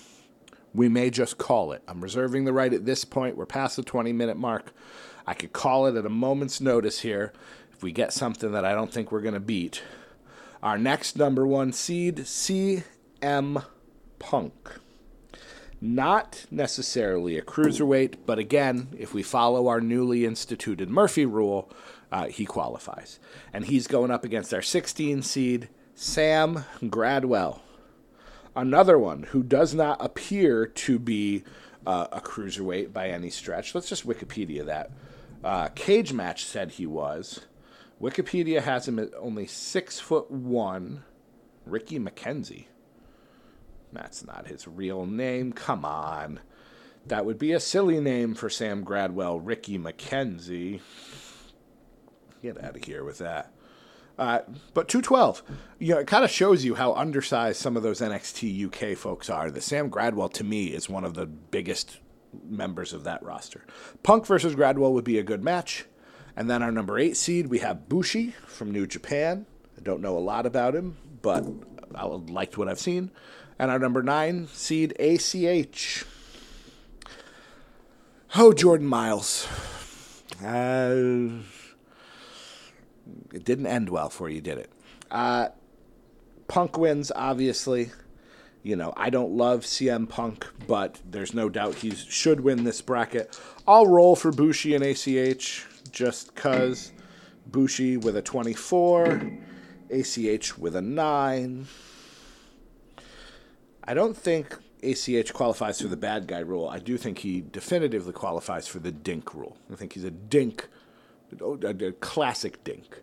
we 0.74 0.88
may 0.88 1.08
just 1.08 1.38
call 1.38 1.72
it. 1.72 1.82
I'm 1.86 2.00
reserving 2.02 2.44
the 2.44 2.52
right 2.52 2.72
at 2.72 2.84
this 2.84 3.04
point. 3.04 3.36
We're 3.36 3.46
past 3.46 3.76
the 3.76 3.82
20 3.82 4.12
minute 4.12 4.36
mark. 4.36 4.72
I 5.26 5.34
could 5.34 5.52
call 5.52 5.86
it 5.86 5.96
at 5.96 6.04
a 6.04 6.10
moment's 6.10 6.60
notice 6.60 7.00
here 7.00 7.32
if 7.72 7.82
we 7.82 7.92
get 7.92 8.12
something 8.12 8.52
that 8.52 8.64
I 8.64 8.72
don't 8.72 8.92
think 8.92 9.10
we're 9.10 9.20
going 9.20 9.34
to 9.34 9.40
beat. 9.40 9.82
Our 10.62 10.76
next 10.76 11.16
number 11.16 11.46
one 11.46 11.72
seed, 11.72 12.16
CM 12.18 13.64
Punk. 14.18 14.80
Not 15.80 16.46
necessarily 16.50 17.36
a 17.36 17.42
cruiserweight, 17.42 18.16
but 18.24 18.38
again, 18.38 18.88
if 18.98 19.12
we 19.12 19.22
follow 19.22 19.68
our 19.68 19.80
newly 19.80 20.24
instituted 20.24 20.88
Murphy 20.88 21.26
rule, 21.26 21.70
uh, 22.10 22.26
he 22.26 22.46
qualifies. 22.46 23.18
And 23.52 23.66
he's 23.66 23.86
going 23.86 24.10
up 24.10 24.24
against 24.24 24.54
our 24.54 24.62
16 24.62 25.22
seed, 25.22 25.68
Sam 25.94 26.64
Gradwell. 26.82 27.60
Another 28.56 28.98
one 28.98 29.24
who 29.24 29.42
does 29.42 29.74
not 29.74 30.04
appear 30.04 30.66
to 30.66 30.98
be 30.98 31.44
uh, 31.86 32.06
a 32.12 32.20
cruiserweight 32.20 32.92
by 32.92 33.08
any 33.08 33.30
stretch. 33.30 33.74
Let's 33.74 33.88
just 33.88 34.06
Wikipedia 34.06 34.64
that. 34.66 34.90
Uh, 35.42 35.68
Cage 35.68 36.12
Match 36.12 36.44
said 36.44 36.72
he 36.72 36.86
was. 36.86 37.40
Wikipedia 38.00 38.62
has 38.62 38.86
him 38.88 38.98
at 38.98 39.10
only 39.18 39.46
six 39.46 39.98
foot 40.00 40.30
one. 40.30 41.04
Ricky 41.66 41.98
McKenzie. 41.98 42.66
That's 43.92 44.24
not 44.24 44.48
his 44.48 44.68
real 44.68 45.06
name. 45.06 45.52
Come 45.52 45.84
on. 45.84 46.40
That 47.06 47.24
would 47.24 47.38
be 47.38 47.52
a 47.52 47.60
silly 47.60 48.00
name 48.00 48.34
for 48.34 48.50
Sam 48.50 48.84
Gradwell, 48.84 49.40
Ricky 49.42 49.78
McKenzie. 49.78 50.80
Get 52.42 52.62
out 52.62 52.76
of 52.76 52.84
here 52.84 53.04
with 53.04 53.18
that. 53.18 53.53
Uh, 54.18 54.40
but 54.74 54.88
212, 54.88 55.42
you 55.78 55.94
know, 55.94 56.00
it 56.00 56.06
kind 56.06 56.24
of 56.24 56.30
shows 56.30 56.64
you 56.64 56.76
how 56.76 56.94
undersized 56.94 57.60
some 57.60 57.76
of 57.76 57.82
those 57.82 58.00
NXT 58.00 58.66
UK 58.66 58.96
folks 58.96 59.28
are. 59.28 59.50
The 59.50 59.60
Sam 59.60 59.90
Gradwell, 59.90 60.32
to 60.34 60.44
me, 60.44 60.66
is 60.66 60.88
one 60.88 61.04
of 61.04 61.14
the 61.14 61.26
biggest 61.26 61.98
members 62.44 62.92
of 62.92 63.04
that 63.04 63.22
roster. 63.22 63.64
Punk 64.02 64.26
versus 64.26 64.54
Gradwell 64.54 64.92
would 64.92 65.04
be 65.04 65.18
a 65.18 65.24
good 65.24 65.42
match. 65.42 65.86
And 66.36 66.50
then 66.50 66.62
our 66.62 66.72
number 66.72 66.98
eight 66.98 67.16
seed, 67.16 67.48
we 67.48 67.60
have 67.60 67.88
Bushi 67.88 68.34
from 68.46 68.70
New 68.72 68.86
Japan. 68.86 69.46
I 69.76 69.82
don't 69.82 70.00
know 70.00 70.16
a 70.16 70.20
lot 70.20 70.46
about 70.46 70.74
him, 70.74 70.96
but 71.22 71.44
I 71.94 72.06
liked 72.06 72.58
what 72.58 72.68
I've 72.68 72.80
seen. 72.80 73.10
And 73.58 73.70
our 73.70 73.78
number 73.78 74.02
nine 74.02 74.48
seed, 74.48 74.94
ACH. 74.98 76.04
Oh, 78.36 78.52
Jordan 78.52 78.86
Miles. 78.86 79.46
Uh, 80.44 81.42
it 83.32 83.44
didn't 83.44 83.66
end 83.66 83.88
well 83.88 84.08
for 84.08 84.28
you, 84.28 84.40
did 84.40 84.58
it? 84.58 84.70
Uh, 85.10 85.48
Punk 86.48 86.78
wins, 86.78 87.12
obviously. 87.14 87.90
You 88.62 88.76
know, 88.76 88.94
I 88.96 89.10
don't 89.10 89.32
love 89.32 89.60
CM 89.60 90.08
Punk, 90.08 90.46
but 90.66 90.98
there's 91.08 91.34
no 91.34 91.48
doubt 91.48 91.76
he 91.76 91.90
should 91.94 92.40
win 92.40 92.64
this 92.64 92.80
bracket. 92.80 93.38
I'll 93.68 93.86
roll 93.86 94.16
for 94.16 94.32
Bushi 94.32 94.74
and 94.74 94.82
ACH 94.82 95.66
just 95.90 96.34
because 96.34 96.92
Bushi 97.46 97.98
with 97.98 98.16
a 98.16 98.22
24, 98.22 99.32
ACH 99.90 100.58
with 100.58 100.76
a 100.76 100.82
9. 100.82 101.66
I 103.86 103.94
don't 103.94 104.16
think 104.16 104.56
ACH 104.82 105.32
qualifies 105.34 105.80
for 105.80 105.88
the 105.88 105.96
bad 105.96 106.26
guy 106.26 106.40
rule. 106.40 106.68
I 106.68 106.78
do 106.78 106.96
think 106.96 107.18
he 107.18 107.42
definitively 107.42 108.12
qualifies 108.12 108.66
for 108.66 108.78
the 108.78 108.92
dink 108.92 109.34
rule. 109.34 109.56
I 109.70 109.76
think 109.76 109.92
he's 109.92 110.04
a 110.04 110.10
dink, 110.10 110.68
a, 111.40 111.92
classic 111.92 112.62
dink. 112.64 113.00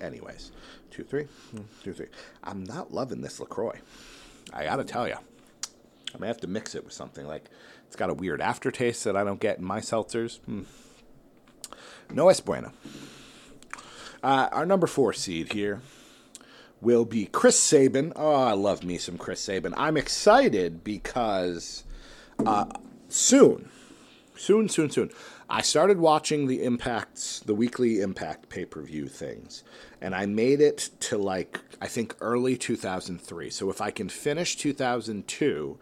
Anyways, 0.00 0.52
two, 0.90 1.04
three, 1.04 1.26
two, 1.82 1.92
three. 1.92 2.06
I'm 2.44 2.64
not 2.64 2.92
loving 2.92 3.20
this 3.20 3.40
LaCroix. 3.40 3.80
I 4.52 4.64
gotta 4.64 4.84
tell 4.84 5.08
you. 5.08 5.16
I 6.14 6.18
may 6.18 6.26
have 6.28 6.40
to 6.40 6.46
mix 6.46 6.74
it 6.74 6.84
with 6.84 6.92
something. 6.92 7.26
Like, 7.26 7.50
it's 7.86 7.96
got 7.96 8.10
a 8.10 8.14
weird 8.14 8.40
aftertaste 8.40 9.04
that 9.04 9.16
I 9.16 9.24
don't 9.24 9.40
get 9.40 9.58
in 9.58 9.64
my 9.64 9.80
seltzers. 9.80 10.38
Hmm. 10.40 10.62
No 12.12 12.28
es 12.28 12.40
bueno. 12.40 12.72
Uh, 14.22 14.48
our 14.52 14.66
number 14.66 14.86
four 14.86 15.12
seed 15.12 15.52
here 15.52 15.80
will 16.80 17.04
be 17.04 17.26
Chris 17.26 17.58
Sabin. 17.58 18.12
Oh, 18.16 18.34
I 18.34 18.52
love 18.52 18.84
me 18.84 18.98
some 18.98 19.18
Chris 19.18 19.40
Sabin. 19.40 19.74
I'm 19.76 19.96
excited 19.96 20.84
because 20.84 21.84
uh, 22.44 22.66
soon, 23.08 23.68
soon, 24.36 24.68
soon, 24.68 24.90
soon, 24.90 25.10
I 25.48 25.62
started 25.62 25.98
watching 25.98 26.46
the 26.46 26.62
Impacts, 26.62 27.40
the 27.40 27.54
weekly 27.54 28.00
Impact 28.00 28.48
pay 28.48 28.64
per 28.64 28.82
view 28.82 29.06
things, 29.06 29.62
and 30.00 30.14
I 30.14 30.26
made 30.26 30.60
it 30.60 30.90
to 31.00 31.18
like, 31.18 31.60
I 31.80 31.86
think 31.86 32.14
early 32.20 32.56
2003. 32.56 33.50
So 33.50 33.70
if 33.70 33.80
I 33.80 33.90
can 33.90 34.08
finish 34.08 34.56
2002, 34.56 35.78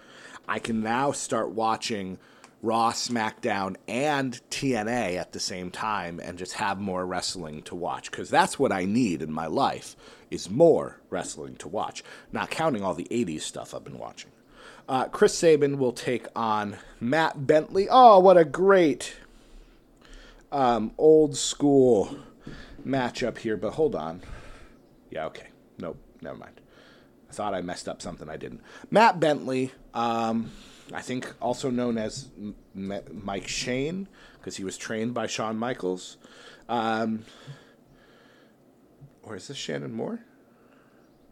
I 0.47 0.59
can 0.59 0.83
now 0.83 1.12
start 1.12 1.51
watching 1.51 2.19
Raw, 2.62 2.93
SmackDown, 2.93 3.77
and 3.87 4.40
TNA 4.51 5.17
at 5.17 5.33
the 5.33 5.40
same 5.40 5.71
time 5.71 6.19
and 6.19 6.38
just 6.38 6.55
have 6.55 6.81
more 6.81 7.05
wrestling 7.05 7.61
to 7.62 7.75
watch 7.75 8.11
because 8.11 8.31
that's 8.31 8.59
what 8.59 8.73
I 8.73 8.87
need 8.87 9.21
in 9.21 9.31
my 9.31 9.47
life 9.47 9.97
is 10.31 10.49
more 10.49 11.01
wrestling 11.11 11.57
to 11.57 11.69
watch, 11.69 12.03
not 12.33 12.51
counting 12.51 12.83
all 12.83 12.95
the 12.95 13.09
80s 13.11 13.43
stuff 13.43 13.75
I've 13.75 13.85
been 13.85 13.99
watching. 13.99 14.31
Uh, 14.88 15.07
Chris 15.07 15.37
Sabin 15.37 15.79
will 15.79 15.92
take 15.92 16.27
on 16.37 16.77
Matt 17.01 17.47
Bentley. 17.47 17.88
Oh, 17.90 18.18
what 18.18 18.37
a 18.37 18.44
great 18.44 19.16
um, 20.53 20.92
old 20.99 21.37
school 21.37 22.16
matchup 22.87 23.38
here, 23.38 23.57
but 23.57 23.73
hold 23.73 23.94
on. 23.94 24.23
Yeah, 25.11 25.27
okay. 25.27 25.49
Nope, 25.79 25.97
never 26.20 26.37
mind. 26.37 26.61
I 27.31 27.33
thought 27.33 27.55
I 27.55 27.62
messed 27.62 27.88
up 27.88 28.03
something 28.03 28.29
I 28.29 28.37
didn't. 28.37 28.61
Matt 28.90 29.18
Bentley. 29.20 29.73
Um, 29.94 30.51
I 30.92 31.01
think 31.01 31.33
also 31.40 31.70
known 31.70 31.97
as 31.97 32.29
M- 32.37 32.55
Mike 33.11 33.49
Shane, 33.49 34.07
because 34.38 34.57
he 34.57 34.64
was 34.64 34.77
trained 34.77 35.14
by 35.14 35.27
Shawn 35.27 35.57
Michaels. 35.57 36.18
Um, 36.68 37.25
or 39.23 39.35
is 39.37 39.49
this 39.49 39.57
Shannon 39.57 39.92
Moore? 39.92 40.20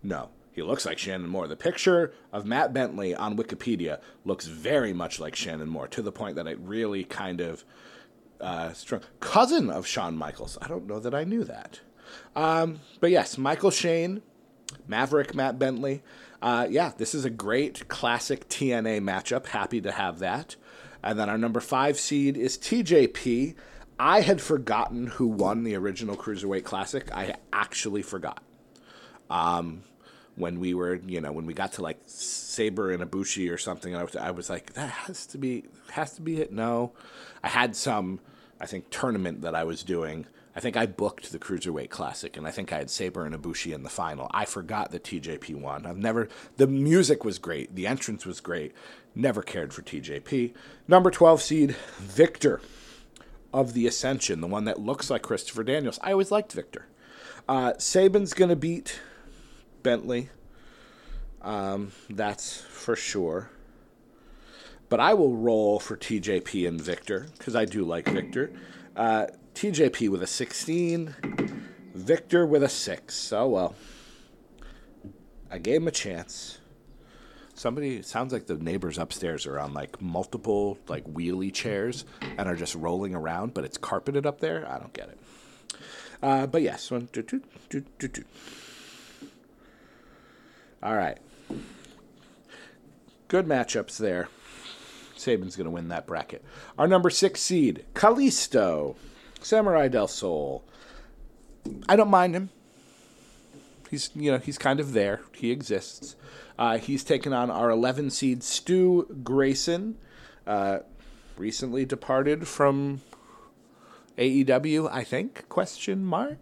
No, 0.03 0.31
he 0.53 0.63
looks 0.63 0.85
like 0.85 0.99
Shannon 0.99 1.29
Moore. 1.29 1.49
The 1.49 1.57
picture 1.57 2.13
of 2.33 2.45
Matt 2.45 2.73
Bentley 2.73 3.15
on 3.15 3.37
Wikipedia 3.37 4.01
looks 4.25 4.47
very 4.47 4.93
much 4.93 5.19
like 5.19 5.35
Shannon 5.35 5.69
Moore, 5.69 5.89
to 5.89 6.03
the 6.03 6.13
point 6.13 6.37
that 6.37 6.47
it 6.47 6.59
really 6.61 7.05
kind 7.05 7.41
of 7.41 7.65
uh. 8.41 8.75
Cousin 9.21 9.71
of 9.71 9.87
Shawn 9.87 10.17
Michaels. 10.17 10.59
I 10.61 10.69
don't 10.69 10.87
know 10.87 10.99
that 10.99 11.15
I 11.15 11.25
knew 11.25 11.45
that. 11.45 11.81
Um, 12.37 12.81
but 13.01 13.11
yes, 13.11 13.39
Michael 13.39 13.71
Shane, 13.71 14.21
Maverick 14.87 15.35
Matt 15.35 15.59
Bentley. 15.59 16.03
Uh, 16.43 16.67
yeah, 16.69 16.93
this 16.97 17.15
is 17.15 17.25
a 17.25 17.31
great 17.31 17.89
classic 17.89 18.49
TNA 18.49 19.01
matchup. 19.01 19.47
Happy 19.47 19.81
to 19.81 19.93
have 19.93 20.19
that. 20.19 20.57
And 21.03 21.19
then 21.19 21.31
our 21.31 21.39
number 21.39 21.61
five 21.61 21.99
seed 21.99 22.37
is 22.37 22.59
TJP. 22.59 23.55
I 23.99 24.21
had 24.23 24.41
forgotten 24.41 25.07
who 25.07 25.29
won 25.29 25.63
the 25.63 25.77
original 25.77 26.17
Cruiserweight 26.17 26.65
Classic. 26.65 27.11
I 27.13 27.37
actually 27.53 28.03
forgot. 28.03 28.43
Um, 29.31 29.83
when 30.37 30.61
we 30.61 30.75
were, 30.75 30.97
you 31.07 31.21
know, 31.21 31.33
when 31.33 31.47
we 31.47 31.55
got 31.55 31.73
to 31.75 31.83
like 31.83 31.99
Sabre 32.07 32.91
and 32.91 33.03
Ibushi 33.03 33.53
or 33.53 33.59
something, 33.59 33.95
I 33.95 34.03
was, 34.03 34.17
I 34.17 34.31
was 34.31 34.49
like, 34.49 34.73
that 34.75 34.91
has 34.91 35.27
to 35.27 35.39
be, 35.39 35.65
has 35.91 36.13
to 36.15 36.23
be 36.23 36.41
it. 36.41 36.53
No, 36.53 36.93
I 37.43 37.49
had 37.49 37.77
some, 37.77 38.21
I 38.61 38.67
think, 38.67 38.91
tournament 38.91 39.43
that 39.43 39.55
I 39.55 39.65
was 39.65 39.83
doing 39.83 40.27
I 40.55 40.61
think 40.61 40.77
I 40.77 40.85
booked 40.85 41.33
the 41.33 41.39
Cruiserweight 41.39 41.89
Classic, 41.89 42.37
and 42.37 42.47
I 42.47 42.51
think 42.51 42.73
I 42.73 42.79
had 42.79 42.91
Sabre 42.91 43.25
and 43.25 43.35
Ibushi 43.35 43.75
in 43.75 43.85
the 43.85 43.89
final. 43.89 44.31
I 44.33 44.45
forgot 44.45 44.91
that 44.91 45.05
TJP 45.05 45.55
won. 45.57 45.87
I've 45.87 45.97
never. 45.97 46.29
The 46.59 46.67
music 46.67 47.25
was 47.25 47.39
great. 47.39 47.75
The 47.75 47.87
entrance 47.87 48.27
was 48.27 48.41
great. 48.41 48.75
Never 49.15 49.43
cared 49.43 49.73
for 49.73 49.81
TJP. 49.83 50.53
Number 50.87 51.11
12 51.11 51.41
seed, 51.41 51.77
Victor 51.99 52.61
of 53.53 53.73
the 53.73 53.87
Ascension, 53.87 54.41
the 54.41 54.47
one 54.47 54.65
that 54.65 54.81
looks 54.81 55.09
like 55.09 55.23
Christopher 55.23 55.65
Daniels. 55.65 55.99
I 56.03 56.13
always 56.13 56.31
liked 56.31 56.53
Victor. 56.53 56.87
Uh, 57.49 57.73
Sabin's 57.79 58.35
going 58.35 58.51
to 58.51 58.57
beat 58.57 59.01
Bentley. 59.83 60.29
Um, 61.41 61.93
that's 62.09 62.61
for 62.61 62.97
sure. 62.97 63.51
But 64.89 65.01
I 65.01 65.15
will 65.15 65.37
roll 65.37 65.81
for 65.81 65.97
TJP 65.97 66.69
and 66.69 66.81
Victor 66.81 67.27
because 67.39 67.57
I 67.57 67.65
do 67.65 67.85
like 67.85 68.09
Victor. 68.09 68.53
Uh, 68.95 69.27
TJP 69.55 70.09
with 70.09 70.23
a 70.23 70.27
16, 70.27 71.15
Victor 71.95 72.47
with 72.47 72.63
a 72.63 72.69
6. 72.69 73.33
Oh 73.33 73.49
well. 73.49 73.75
I 75.51 75.59
gave 75.59 75.83
him 75.83 75.89
a 75.89 75.93
chance. 75.93 76.59
Somebody 77.55 78.03
sounds 78.03 78.33
like 78.33 78.47
the 78.47 78.57
neighbors 78.57 78.99
upstairs 78.99 79.47
are 79.47 79.59
on 79.59 79.75
like 79.75 80.01
multiple 80.01 80.79
like 80.89 81.05
wheelie 81.05 81.53
chairs 81.53 82.05
and 82.39 82.49
are 82.49 82.57
just 82.57 82.75
rolling 82.75 83.15
around, 83.15 83.55
but 83.55 83.65
it's 83.65 83.79
carpeted 83.79 84.27
up 84.27 84.41
there. 84.41 84.67
I 84.69 84.79
don't 84.79 84.93
get 84.93 85.09
it. 85.09 85.19
Uh, 86.23 86.47
but 86.47 86.63
yes, 86.63 86.91
one, 86.91 87.09
two, 87.13 87.23
two, 87.23 87.43
two, 87.69 87.85
two, 87.99 88.09
two. 88.09 88.25
All 90.83 90.97
right. 90.97 91.19
Good 93.29 93.47
matchups 93.47 93.97
there. 93.97 94.29
Sabin's 95.17 95.57
going 95.57 95.67
to 95.67 95.71
win 95.71 95.89
that 95.89 96.07
bracket. 96.07 96.45
Our 96.77 96.89
number 96.89 97.09
six 97.09 97.41
seed, 97.41 97.85
Kalisto. 97.95 98.97
Samurai 99.41 99.89
del 99.89 100.09
Sol. 100.09 100.65
I 101.89 101.97
don't 101.97 102.11
mind 102.11 102.35
him. 102.35 102.51
He's 103.91 104.11
you 104.15 104.33
know 104.33 104.39
he's 104.39 104.59
kind 104.59 104.81
of 104.81 104.93
there. 104.93 105.21
He 105.35 105.51
exists. 105.51 106.17
Uh, 106.59 106.79
he's 106.79 107.05
taken 107.05 107.33
on 107.33 107.51
our 107.51 107.71
11 107.71 108.11
seed 108.11 108.43
Stu 108.43 109.07
Grayson, 109.23 109.99
uh, 110.47 110.81
recently 111.37 111.85
departed 111.85 112.47
from 112.47 113.01
AEW. 114.19 114.91
I 114.91 115.05
think 115.05 115.49
question 115.49 116.05
mark. 116.05 116.39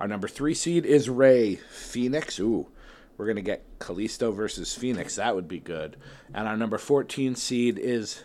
Our 0.00 0.08
number 0.08 0.28
three 0.28 0.54
seed 0.54 0.86
is 0.86 1.10
Ray 1.10 1.56
Phoenix. 1.56 2.38
Ooh, 2.38 2.68
we're 3.20 3.26
gonna 3.26 3.42
get 3.42 3.78
Kalisto 3.78 4.34
versus 4.34 4.74
Phoenix. 4.74 5.16
That 5.16 5.34
would 5.34 5.46
be 5.46 5.60
good. 5.60 5.98
And 6.32 6.48
our 6.48 6.56
number 6.56 6.78
14 6.78 7.34
seed 7.34 7.78
is 7.78 8.22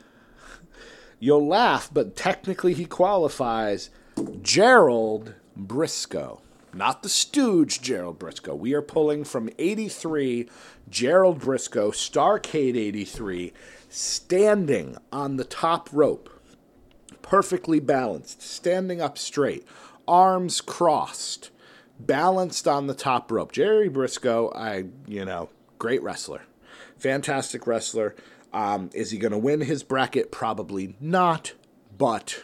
You'll 1.19 1.45
laugh, 1.45 1.89
but 1.93 2.15
technically 2.15 2.73
he 2.73 2.85
qualifies. 2.85 3.89
Gerald 4.41 5.33
Briscoe. 5.53 6.41
Not 6.73 7.03
the 7.03 7.09
stooge 7.09 7.81
Gerald 7.81 8.19
Briscoe. 8.19 8.55
We 8.55 8.73
are 8.73 8.81
pulling 8.81 9.25
from 9.25 9.49
83 9.59 10.47
Gerald 10.89 11.39
Briscoe, 11.39 11.91
Starcade 11.91 12.77
83, 12.77 13.51
standing 13.89 14.95
on 15.11 15.35
the 15.35 15.43
top 15.43 15.89
rope, 15.91 16.29
perfectly 17.21 17.81
balanced, 17.81 18.41
standing 18.41 19.01
up 19.01 19.17
straight, 19.17 19.67
arms 20.07 20.61
crossed, 20.61 21.49
balanced 21.99 22.67
on 22.67 22.87
the 22.87 22.93
top 22.93 23.31
rope. 23.31 23.51
Jerry 23.51 23.89
Briscoe, 23.89 24.51
I, 24.55 24.85
you 25.07 25.25
know, 25.25 25.49
great 25.79 26.03
wrestler, 26.03 26.41
fantastic 26.97 27.67
wrestler. 27.67 28.15
Um, 28.53 28.89
is 28.93 29.11
he 29.11 29.17
going 29.17 29.33
to 29.33 29.37
win 29.37 29.61
his 29.61 29.83
bracket? 29.83 30.31
Probably 30.31 30.95
not, 31.01 31.53
but 31.97 32.41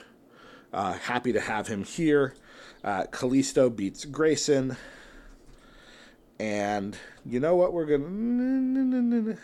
uh, 0.73 0.93
happy 0.93 1.31
to 1.33 1.39
have 1.39 1.67
him 1.67 1.83
here. 1.83 2.35
Uh, 2.83 3.03
Kalisto 3.11 3.73
beats 3.73 4.05
Grayson. 4.05 4.75
And 6.39 6.97
you 7.25 7.39
know 7.39 7.55
what 7.55 7.71
we're 7.71 7.85
to. 7.85 9.37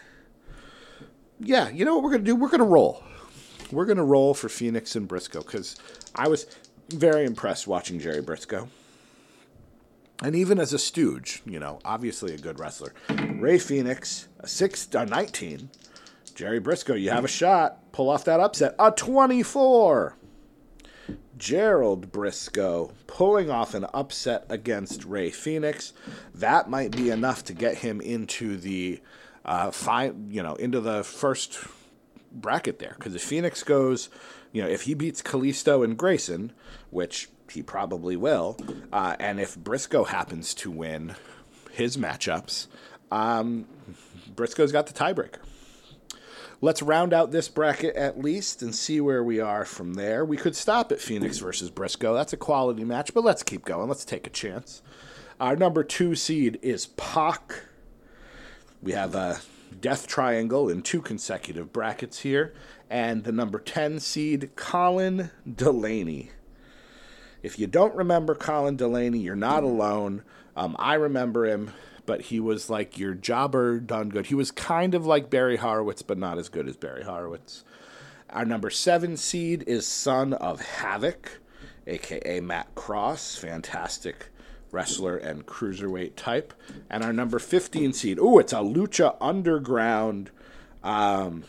Yeah, 1.40 1.70
you 1.70 1.86
know 1.86 1.94
what 1.94 2.04
we're 2.04 2.10
to 2.24 2.26
do? 2.26 2.36
We're 2.36 2.50
to 2.62 2.66
roll. 2.66 3.04
We're 3.72 3.86
to 3.98 4.04
roll 4.04 4.34
for 4.34 4.50
Phoenix 4.50 4.96
and 4.96 5.08
Briscoe 5.08 5.42
because 5.42 5.76
I 6.16 6.28
was 6.28 6.48
very 6.90 7.26
impressed 7.26 7.68
watching 7.68 8.00
Jerry 8.00 8.22
Briscoe. 8.22 8.70
And 10.24 10.36
even 10.36 10.60
as 10.60 10.74
a 10.74 10.80
stooge, 10.80 11.44
you 11.46 11.60
know, 11.60 11.80
obviously 11.86 12.34
a 12.34 12.38
good 12.38 12.60
wrestler. 12.60 12.94
Ray 13.10 13.60
Phoenix, 13.60 14.28
a 14.40 14.48
six, 14.48 14.88
a 14.94 15.06
19, 15.06 15.70
Jerry 16.34 16.60
Briscoe, 16.60 16.96
you 16.96 17.10
have 17.12 17.26
a 17.26 17.28
shot. 17.28 17.92
Pull 17.92 18.10
off 18.10 18.26
that 18.26 18.40
upset. 18.40 18.76
A 18.80 18.92
24. 18.92 20.16
Gerald 21.38 22.12
Briscoe 22.12 22.92
pulling 23.06 23.50
off 23.50 23.74
an 23.74 23.86
upset 23.94 24.46
against 24.50 25.06
Ray 25.06 25.30
Phoenix. 25.30 25.94
That 26.34 26.70
might 26.70 26.92
be 26.92 27.10
enough 27.12 27.44
to 27.46 27.54
get 27.54 27.80
him 27.80 28.02
into 28.02 28.58
the 28.58 29.02
uh, 29.46 29.72
fi- 29.72 30.14
you 30.30 30.44
know, 30.44 30.56
into 30.56 30.82
the 30.82 31.04
first 31.04 31.60
bracket 32.32 32.80
there. 32.80 32.96
Because 32.98 33.16
if 33.16 33.22
Phoenix 33.22 33.64
goes, 33.64 34.10
you 34.52 34.62
know, 34.62 34.68
if 34.68 34.84
he 34.84 34.94
beats 34.94 35.22
Kalisto 35.22 35.84
and 35.84 35.98
Grayson, 35.98 36.52
which 36.90 37.30
he 37.50 37.64
probably 37.64 38.16
will, 38.16 38.58
uh, 38.92 39.16
and 39.20 39.40
if 39.40 39.58
Briscoe 39.58 40.06
happens 40.06 40.54
to 40.56 40.72
win 40.72 41.16
his 41.72 41.98
matchups, 41.98 42.68
um, 43.12 43.66
Briscoe's 44.36 44.72
got 44.72 44.88
the 44.88 44.94
tiebreaker. 44.94 45.40
Let's 46.60 46.82
round 46.82 47.14
out 47.14 47.32
this 47.32 47.50
bracket 47.50 47.96
at 47.96 48.20
least 48.20 48.64
and 48.64 48.74
see 48.74 49.00
where 49.00 49.24
we 49.24 49.40
are 49.40 49.64
from 49.64 49.94
there. 49.94 50.26
We 50.26 50.38
could 50.38 50.56
stop 50.56 50.92
at 50.92 51.00
Phoenix 51.00 51.38
versus 51.38 51.70
Briscoe. 51.70 52.16
That's 52.16 52.34
a 52.34 52.38
quality 52.38 52.84
match, 52.84 53.14
but 53.14 53.24
let's 53.24 53.44
keep 53.44 53.64
going. 53.64 53.88
Let's 53.88 54.06
take 54.06 54.26
a 54.26 54.32
chance. 54.32 54.82
Our 55.40 55.56
number 55.56 55.84
two 55.84 56.16
seed 56.16 56.58
is 56.64 56.88
Pac. 56.88 57.64
We 58.82 58.94
have 58.94 59.14
a 59.14 59.40
death 59.80 60.08
triangle 60.08 60.68
in 60.70 60.82
two 60.82 61.02
consecutive 61.02 61.72
brackets 61.72 62.20
here. 62.20 62.54
And 62.90 63.24
the 63.24 63.32
number 63.32 63.60
10 63.60 64.00
seed, 64.00 64.52
Colin 64.56 65.30
Delaney. 65.52 66.32
If 67.44 67.60
you 67.60 67.68
don't 67.68 67.96
remember 67.96 68.36
Colin 68.36 68.76
Delaney, 68.76 69.20
you're 69.20 69.36
not 69.36 69.64
alone. 69.64 70.24
Um, 70.56 70.76
I 70.80 70.96
remember 70.96 71.46
him 71.46 71.72
but 72.08 72.22
he 72.22 72.40
was 72.40 72.70
like 72.70 72.98
your 72.98 73.14
jobber 73.14 73.80
done 73.80 74.10
good. 74.10 74.26
He 74.26 74.34
was 74.34 74.50
kind 74.50 74.96
of 74.96 75.06
like 75.06 75.30
Barry 75.30 75.58
Horowitz, 75.58 76.02
but 76.02 76.18
not 76.18 76.40
as 76.40 76.50
good 76.50 76.68
as 76.68 76.78
Barry 76.78 77.04
Horowitz. 77.04 77.64
Our 78.32 78.46
number 78.46 78.70
seven 78.72 79.18
seed 79.18 79.64
is 79.68 79.86
Son 79.86 80.34
of 80.34 80.62
Havoc, 80.62 81.40
aka 81.86 82.40
Matt 82.40 82.74
Cross, 82.74 83.36
fantastic 83.36 84.30
wrestler 84.72 85.18
and 85.18 85.46
cruiserweight 85.46 86.16
type. 86.16 86.54
And 86.90 87.04
our 87.04 87.14
number 87.14 87.40
15 87.40 87.94
seed, 87.94 88.18
oh, 88.20 88.40
it's 88.40 88.54
a 88.54 88.58
Lucha 88.58 89.16
Underground 89.22 90.32
um, 90.84 91.44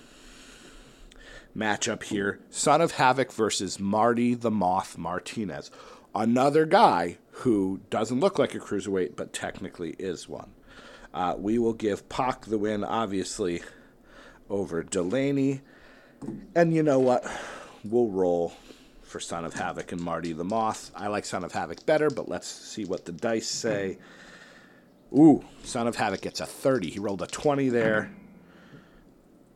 matchup 1.58 2.04
here 2.04 2.38
Son 2.50 2.80
of 2.80 2.92
Havoc 2.92 3.32
versus 3.32 3.80
Marty 3.80 4.34
the 4.34 4.50
Moth 4.50 4.96
Martinez. 4.96 5.70
Another 6.14 6.64
guy 6.64 7.18
who 7.30 7.80
doesn't 7.90 8.20
look 8.20 8.38
like 8.38 8.54
a 8.54 8.60
cruiserweight, 8.60 9.16
but 9.16 9.32
technically 9.32 9.90
is 9.98 10.28
one. 10.28 10.52
Uh, 11.12 11.34
we 11.36 11.58
will 11.58 11.72
give 11.72 12.08
Pac 12.08 12.46
the 12.46 12.58
win, 12.58 12.84
obviously, 12.84 13.62
over 14.48 14.82
Delaney. 14.82 15.60
And 16.54 16.74
you 16.74 16.82
know 16.82 16.98
what? 16.98 17.24
We'll 17.84 18.08
roll 18.08 18.54
for 19.02 19.20
Son 19.20 19.44
of 19.44 19.54
Havoc 19.54 19.92
and 19.92 20.00
Marty 20.00 20.32
the 20.32 20.44
Moth. 20.44 20.90
I 20.94 21.08
like 21.08 21.24
Son 21.24 21.44
of 21.44 21.52
Havoc 21.52 21.84
better, 21.86 22.10
but 22.10 22.28
let's 22.28 22.48
see 22.48 22.84
what 22.84 23.04
the 23.04 23.12
dice 23.12 23.48
say. 23.48 23.98
Ooh, 25.12 25.44
Son 25.62 25.86
of 25.86 25.96
Havoc 25.96 26.20
gets 26.20 26.40
a 26.40 26.46
30. 26.46 26.90
He 26.90 26.98
rolled 26.98 27.22
a 27.22 27.26
20 27.26 27.68
there, 27.70 28.10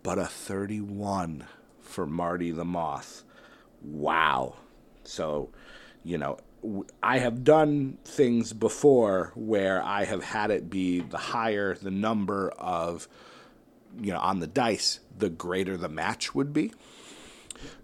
but 0.02 0.18
a 0.18 0.26
31 0.26 1.44
for 1.92 2.07
Marty 2.07 2.50
the 2.50 2.64
Moth. 2.64 3.24
Wow. 3.83 4.57
So, 5.05 5.50
you 6.05 6.18
know, 6.18 6.38
I 7.02 7.18
have 7.18 7.44
done 7.44 7.98
things 8.05 8.52
before 8.52 9.33
where 9.35 9.83
I 9.83 10.05
have 10.05 10.22
had 10.22 10.50
it 10.50 10.70
be 10.70 11.00
the 11.00 11.18
higher 11.18 11.74
the 11.74 11.90
number 11.90 12.50
of, 12.50 13.09
you 14.00 14.12
know, 14.12 14.20
on 14.20 14.40
the 14.40 14.46
dice, 14.46 15.00
the 15.16 15.28
greater 15.28 15.76
the 15.76 15.88
match 15.88 16.35
would 16.35 16.52
be. 16.52 16.72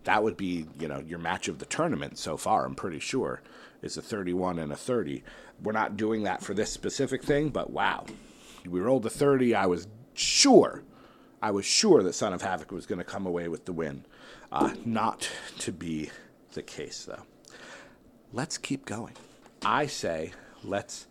That 0.04 0.22
would 0.22 0.36
be, 0.36 0.66
you 0.78 0.88
know, 0.88 1.00
your 1.00 1.18
match 1.18 1.48
of 1.48 1.58
the 1.58 1.66
tournament 1.66 2.18
so 2.18 2.36
far, 2.36 2.64
I'm 2.64 2.74
pretty 2.74 3.00
sure, 3.00 3.42
is 3.82 3.96
a 3.96 4.02
31 4.02 4.58
and 4.58 4.72
a 4.72 4.76
30. 4.76 5.22
We're 5.62 5.72
not 5.72 5.96
doing 5.96 6.22
that 6.22 6.42
for 6.42 6.54
this 6.54 6.72
specific 6.72 7.22
thing, 7.22 7.50
but 7.50 7.70
wow. 7.70 8.06
We 8.66 8.80
rolled 8.80 9.06
a 9.06 9.10
30. 9.10 9.54
I 9.54 9.66
was 9.66 9.88
sure, 10.14 10.82
I 11.40 11.50
was 11.50 11.64
sure 11.64 12.02
that 12.02 12.14
Son 12.14 12.32
of 12.32 12.42
Havoc 12.42 12.72
was 12.72 12.86
going 12.86 12.98
to 12.98 13.04
come 13.04 13.26
away 13.26 13.48
with 13.48 13.64
the 13.64 13.72
win. 13.72 14.04
Uh, 14.50 14.74
not 14.84 15.30
to 15.58 15.72
be 15.72 16.10
the 16.52 16.62
case, 16.62 17.04
though 17.04 17.22
let's 18.32 18.58
keep 18.58 18.84
going. 18.84 19.14
I 19.64 19.86
say 19.86 20.32
let's 20.62 21.06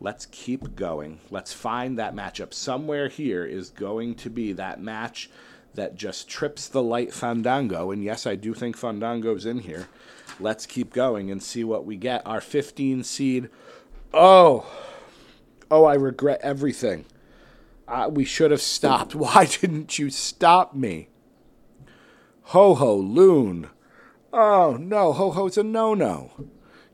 let's 0.00 0.26
keep 0.26 0.76
going. 0.76 1.20
Let's 1.30 1.52
find 1.52 1.98
that 1.98 2.14
matchup. 2.14 2.52
Somewhere 2.52 3.08
here 3.08 3.44
is 3.44 3.70
going 3.70 4.14
to 4.16 4.30
be 4.30 4.52
that 4.52 4.80
match 4.80 5.30
that 5.74 5.94
just 5.94 6.28
trips 6.28 6.68
the 6.68 6.82
light 6.82 7.12
Fandango. 7.12 7.90
And 7.90 8.02
yes, 8.02 8.26
I 8.26 8.34
do 8.34 8.54
think 8.54 8.76
Fandango's 8.76 9.46
in 9.46 9.60
here. 9.60 9.88
Let's 10.40 10.66
keep 10.66 10.92
going 10.92 11.30
and 11.30 11.42
see 11.42 11.64
what 11.64 11.84
we 11.84 11.96
get. 11.96 12.26
Our 12.26 12.40
15 12.40 13.04
seed. 13.04 13.50
Oh, 14.12 14.66
oh, 15.70 15.84
I 15.84 15.94
regret 15.94 16.40
everything. 16.42 17.04
Uh, 17.88 18.08
we 18.12 18.24
should 18.24 18.50
have 18.50 18.60
stopped. 18.60 19.14
Why 19.14 19.46
didn't 19.46 19.98
you 19.98 20.10
stop 20.10 20.74
me? 20.74 21.08
Ho 22.42 22.74
Ho 22.74 22.96
Lun. 22.96 23.70
Oh, 24.32 24.76
no, 24.78 25.12
Ho 25.12 25.30
Ho's 25.30 25.56
a 25.56 25.62
no 25.62 25.94
no. 25.94 26.32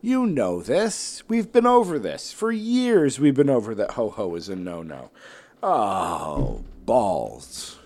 You 0.00 0.26
know 0.26 0.62
this. 0.62 1.22
We've 1.28 1.50
been 1.50 1.66
over 1.66 1.98
this. 1.98 2.32
For 2.32 2.52
years, 2.52 3.18
we've 3.18 3.34
been 3.34 3.50
over 3.50 3.74
that 3.74 3.92
Ho 3.92 4.10
Ho 4.10 4.34
is 4.34 4.48
a 4.48 4.56
no 4.56 4.82
no. 4.82 5.10
Oh, 5.62 6.62
balls. 6.84 7.78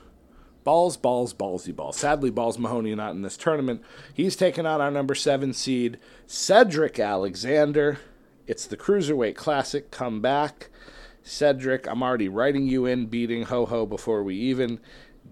Balls, 0.64 0.98
balls, 0.98 1.32
ballsy 1.32 1.74
balls. 1.74 1.96
Sadly, 1.96 2.28
Balls 2.28 2.58
Mahoney 2.58 2.94
not 2.94 3.14
in 3.14 3.22
this 3.22 3.38
tournament. 3.38 3.82
He's 4.12 4.36
taken 4.36 4.66
on 4.66 4.82
our 4.82 4.90
number 4.90 5.14
seven 5.14 5.54
seed, 5.54 5.98
Cedric 6.26 6.98
Alexander. 6.98 7.98
It's 8.46 8.66
the 8.66 8.76
Cruiserweight 8.76 9.34
Classic. 9.34 9.90
Come 9.90 10.20
back. 10.20 10.68
Cedric, 11.28 11.86
I'm 11.86 12.02
already 12.02 12.28
writing 12.28 12.66
you 12.66 12.86
in, 12.86 13.06
beating 13.06 13.42
Ho 13.44 13.66
Ho 13.66 13.84
before 13.84 14.22
we 14.22 14.34
even 14.34 14.80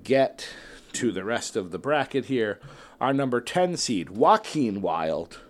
get 0.02 0.46
to 0.92 1.10
the 1.10 1.24
rest 1.24 1.56
of 1.56 1.70
the 1.70 1.78
bracket 1.78 2.26
here. 2.26 2.60
Our 3.00 3.14
number 3.14 3.40
10 3.40 3.78
seed, 3.78 4.10
Joaquin 4.10 4.82
Wilde, 4.82 5.40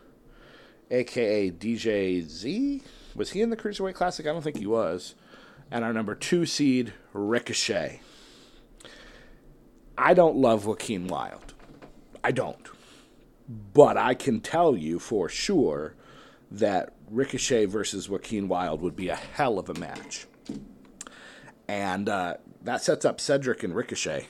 aka 0.91 1.51
DJ 1.51 2.23
Z. 2.23 2.83
Was 3.17 3.33
he 3.33 3.43
in 3.43 3.51
the 3.51 3.57
Cruiserweight 3.57 3.95
Classic? 3.95 4.25
I 4.25 4.33
don't 4.33 4.43
think 4.43 4.59
he 4.59 4.67
was. 4.67 5.17
And 5.69 5.85
our 5.85 5.93
number 5.93 6.15
two 6.15 6.47
seed, 6.47 6.93
Ricochet. 7.13 8.01
I 9.99 10.15
don't 10.15 10.37
love 10.37 10.65
Joaquin 10.65 11.09
Wilde. 11.09 11.55
I 12.23 12.31
don't. 12.31 12.69
But 13.49 13.97
I 13.97 14.15
can 14.15 14.41
tell 14.41 14.77
you 14.77 15.01
for 15.01 15.29
sure 15.29 15.95
that 16.53 16.93
Ricochet 17.11 17.65
versus 17.65 18.09
Joaquin 18.09 18.47
Wilde 18.47 18.81
would 18.81 18.95
be 18.95 19.09
a 19.09 19.17
hell 19.17 19.59
of 19.59 19.69
a 19.69 19.75
match. 19.75 20.27
And 21.69 22.09
uh, 22.09 22.37
that 22.63 22.83
sets 22.83 23.05
up 23.05 23.21
Cedric 23.21 23.63
and 23.63 23.75
Ricochet 23.75 24.27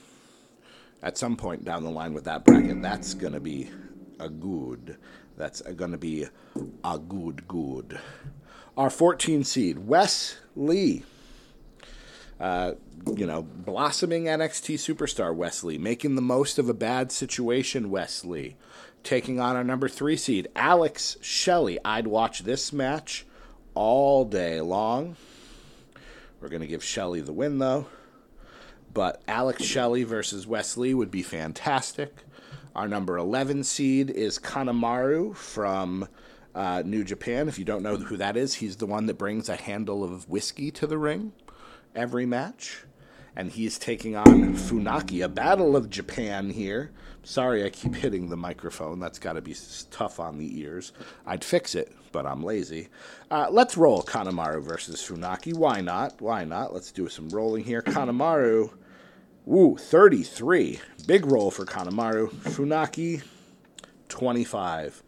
at 1.02 1.18
some 1.18 1.36
point 1.36 1.64
down 1.64 1.84
the 1.84 1.90
line 1.90 2.14
with 2.14 2.24
that 2.24 2.44
bracket. 2.44 2.80
That's 2.82 3.14
going 3.14 3.34
to 3.34 3.40
be 3.40 3.70
a 4.18 4.28
good. 4.28 4.96
That's 5.36 5.60
going 5.60 5.92
to 5.92 5.98
be 5.98 6.26
a 6.84 6.98
good, 6.98 7.46
good. 7.46 8.00
Our 8.76 8.90
14 8.90 9.44
seed, 9.44 9.86
Wes 9.86 10.38
Lee. 10.54 11.04
Uh, 12.38 12.72
you 13.16 13.26
know, 13.26 13.42
blossoming 13.42 14.24
NXT 14.24 14.74
superstar 14.74 15.34
Wes 15.34 15.64
Lee, 15.64 15.78
making 15.78 16.16
the 16.16 16.22
most 16.22 16.58
of 16.58 16.68
a 16.68 16.74
bad 16.74 17.10
situation, 17.12 17.90
Wes 17.90 18.24
Lee, 18.24 18.56
Taking 19.06 19.38
on 19.38 19.54
our 19.54 19.62
number 19.62 19.88
three 19.88 20.16
seed, 20.16 20.48
Alex 20.56 21.16
Shelley. 21.20 21.78
I'd 21.84 22.08
watch 22.08 22.40
this 22.40 22.72
match 22.72 23.24
all 23.72 24.24
day 24.24 24.60
long. 24.60 25.14
We're 26.46 26.50
going 26.50 26.60
to 26.60 26.68
give 26.68 26.84
Shelley 26.84 27.20
the 27.22 27.32
win, 27.32 27.58
though. 27.58 27.86
But 28.94 29.20
Alex 29.26 29.64
Shelley 29.64 30.04
versus 30.04 30.46
Wes 30.46 30.76
Lee 30.76 30.94
would 30.94 31.10
be 31.10 31.24
fantastic. 31.24 32.18
Our 32.76 32.86
number 32.86 33.18
11 33.18 33.64
seed 33.64 34.10
is 34.10 34.38
Kanemaru 34.38 35.34
from 35.34 36.06
uh, 36.54 36.84
New 36.86 37.02
Japan. 37.02 37.48
If 37.48 37.58
you 37.58 37.64
don't 37.64 37.82
know 37.82 37.96
who 37.96 38.16
that 38.18 38.36
is, 38.36 38.54
he's 38.54 38.76
the 38.76 38.86
one 38.86 39.06
that 39.06 39.18
brings 39.18 39.48
a 39.48 39.56
handle 39.56 40.04
of 40.04 40.28
whiskey 40.28 40.70
to 40.70 40.86
the 40.86 40.98
ring 40.98 41.32
every 41.96 42.26
match. 42.26 42.84
And 43.34 43.50
he's 43.50 43.76
taking 43.76 44.14
on 44.14 44.54
Funaki, 44.54 45.24
a 45.24 45.28
battle 45.28 45.74
of 45.74 45.90
Japan 45.90 46.50
here. 46.50 46.92
Sorry, 47.24 47.64
I 47.64 47.70
keep 47.70 47.96
hitting 47.96 48.28
the 48.28 48.36
microphone. 48.36 49.00
That's 49.00 49.18
got 49.18 49.32
to 49.32 49.42
be 49.42 49.56
tough 49.90 50.20
on 50.20 50.38
the 50.38 50.60
ears. 50.60 50.92
I'd 51.26 51.42
fix 51.42 51.74
it, 51.74 51.92
but 52.16 52.24
I'm 52.24 52.42
lazy. 52.42 52.88
Uh, 53.30 53.48
let's 53.50 53.76
roll 53.76 54.02
Kanemaru 54.02 54.62
versus 54.62 55.02
Funaki. 55.02 55.52
Why 55.52 55.82
not? 55.82 56.18
Why 56.22 56.46
not? 56.46 56.72
Let's 56.72 56.90
do 56.90 57.10
some 57.10 57.28
rolling 57.28 57.62
here. 57.62 57.82
Kanemaru 57.82 58.70
Ooh, 59.46 59.76
33. 59.76 60.80
Big 61.06 61.26
roll 61.26 61.50
for 61.50 61.66
Kanemaru. 61.66 62.30
Funaki, 62.30 63.22
25. 64.08 65.02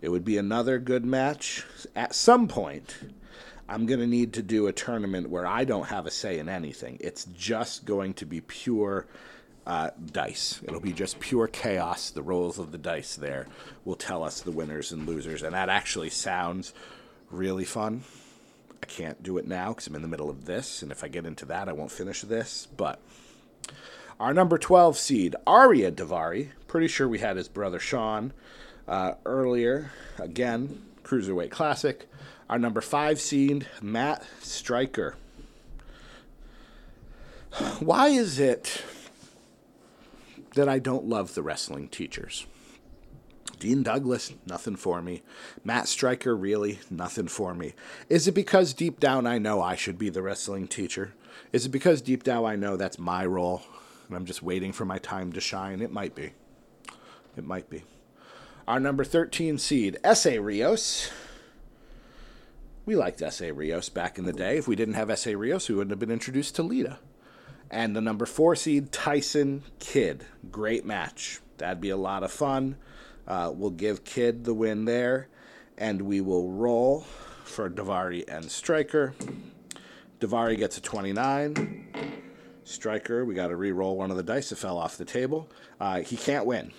It 0.00 0.10
would 0.10 0.24
be 0.24 0.38
another 0.38 0.78
good 0.78 1.04
match. 1.04 1.64
At 1.96 2.14
some 2.14 2.46
point, 2.46 2.98
I'm 3.68 3.84
going 3.86 3.98
to 3.98 4.06
need 4.06 4.32
to 4.34 4.42
do 4.42 4.68
a 4.68 4.72
tournament 4.72 5.30
where 5.30 5.48
I 5.48 5.64
don't 5.64 5.88
have 5.88 6.06
a 6.06 6.10
say 6.12 6.38
in 6.38 6.48
anything. 6.48 6.98
It's 7.00 7.24
just 7.36 7.84
going 7.84 8.14
to 8.14 8.26
be 8.26 8.40
pure 8.40 9.08
uh, 9.66 9.90
dice. 10.12 10.60
It'll 10.64 10.80
be 10.80 10.92
just 10.92 11.20
pure 11.20 11.46
chaos. 11.46 12.10
The 12.10 12.22
rolls 12.22 12.58
of 12.58 12.72
the 12.72 12.78
dice 12.78 13.16
there 13.16 13.46
will 13.84 13.96
tell 13.96 14.22
us 14.22 14.40
the 14.40 14.50
winners 14.50 14.92
and 14.92 15.06
losers, 15.06 15.42
and 15.42 15.54
that 15.54 15.68
actually 15.68 16.10
sounds 16.10 16.74
really 17.30 17.64
fun. 17.64 18.02
I 18.82 18.86
can't 18.86 19.22
do 19.22 19.38
it 19.38 19.46
now 19.46 19.70
because 19.70 19.86
I'm 19.86 19.94
in 19.94 20.02
the 20.02 20.08
middle 20.08 20.28
of 20.28 20.44
this, 20.44 20.82
and 20.82 20.92
if 20.92 21.02
I 21.02 21.08
get 21.08 21.24
into 21.24 21.46
that, 21.46 21.68
I 21.68 21.72
won't 21.72 21.90
finish 21.90 22.20
this. 22.22 22.68
But 22.76 23.00
our 24.20 24.34
number 24.34 24.58
12 24.58 24.98
seed, 24.98 25.34
Ariya 25.46 25.92
Daivari, 25.92 26.50
pretty 26.68 26.88
sure 26.88 27.08
we 27.08 27.18
had 27.18 27.36
his 27.36 27.48
brother 27.48 27.78
Sean 27.78 28.32
uh, 28.86 29.14
earlier. 29.24 29.90
Again, 30.18 30.82
Cruiserweight 31.02 31.50
Classic. 31.50 32.06
Our 32.50 32.58
number 32.58 32.82
5 32.82 33.20
seed, 33.20 33.66
Matt 33.80 34.24
Striker. 34.40 35.16
Why 37.78 38.08
is 38.08 38.38
it 38.38 38.82
that 40.54 40.68
I 40.68 40.78
don't 40.78 41.06
love 41.06 41.34
the 41.34 41.42
wrestling 41.42 41.88
teachers? 41.88 42.46
Dean 43.58 43.82
Douglas, 43.82 44.32
nothing 44.46 44.76
for 44.76 45.00
me. 45.00 45.22
Matt 45.62 45.88
Striker, 45.88 46.36
really, 46.36 46.80
nothing 46.90 47.28
for 47.28 47.54
me. 47.54 47.74
Is 48.08 48.28
it 48.28 48.32
because 48.32 48.74
deep 48.74 49.00
down 49.00 49.26
I 49.26 49.38
know 49.38 49.62
I 49.62 49.76
should 49.76 49.98
be 49.98 50.10
the 50.10 50.22
wrestling 50.22 50.66
teacher? 50.66 51.14
Is 51.52 51.66
it 51.66 51.70
because 51.70 52.02
deep 52.02 52.22
down 52.22 52.44
I 52.44 52.56
know 52.56 52.76
that's 52.76 52.98
my 52.98 53.24
role 53.24 53.62
and 54.08 54.16
I'm 54.16 54.26
just 54.26 54.42
waiting 54.42 54.72
for 54.72 54.84
my 54.84 54.98
time 54.98 55.32
to 55.32 55.40
shine? 55.40 55.80
It 55.80 55.92
might 55.92 56.14
be. 56.14 56.32
It 57.36 57.44
might 57.44 57.70
be. 57.70 57.84
Our 58.66 58.80
number 58.80 59.04
13 59.04 59.58
seed, 59.58 59.98
Essa 60.02 60.40
Rios. 60.40 61.10
We 62.86 62.96
liked 62.96 63.22
Essa 63.22 63.52
Rios 63.52 63.88
back 63.88 64.18
in 64.18 64.24
the 64.24 64.32
day. 64.32 64.58
If 64.58 64.68
we 64.68 64.76
didn't 64.76 64.94
have 64.94 65.10
Essa 65.10 65.36
Rios, 65.36 65.68
we 65.68 65.74
wouldn't 65.74 65.92
have 65.92 65.98
been 65.98 66.10
introduced 66.10 66.56
to 66.56 66.62
Lita. 66.62 66.98
And 67.70 67.96
the 67.96 68.00
number 68.00 68.26
four 68.26 68.54
seed, 68.56 68.92
Tyson 68.92 69.62
Kidd. 69.78 70.26
Great 70.50 70.84
match. 70.84 71.40
That'd 71.58 71.80
be 71.80 71.90
a 71.90 71.96
lot 71.96 72.22
of 72.22 72.30
fun. 72.30 72.76
Uh, 73.26 73.52
we'll 73.54 73.70
give 73.70 74.04
Kidd 74.04 74.44
the 74.44 74.54
win 74.54 74.84
there, 74.84 75.28
and 75.78 76.02
we 76.02 76.20
will 76.20 76.50
roll 76.50 77.06
for 77.44 77.70
Daivari 77.70 78.24
and 78.28 78.50
Striker. 78.50 79.14
Daivari 80.20 80.58
gets 80.58 80.78
a 80.78 80.80
29. 80.80 82.12
Striker, 82.64 83.26
we 83.26 83.34
got 83.34 83.48
to 83.48 83.56
re-roll 83.56 83.96
one 83.96 84.10
of 84.10 84.16
the 84.16 84.22
dice 84.22 84.48
that 84.48 84.56
fell 84.56 84.78
off 84.78 84.96
the 84.96 85.04
table. 85.04 85.50
Uh, 85.78 86.00
he 86.00 86.16
can't 86.16 86.46
win 86.46 86.72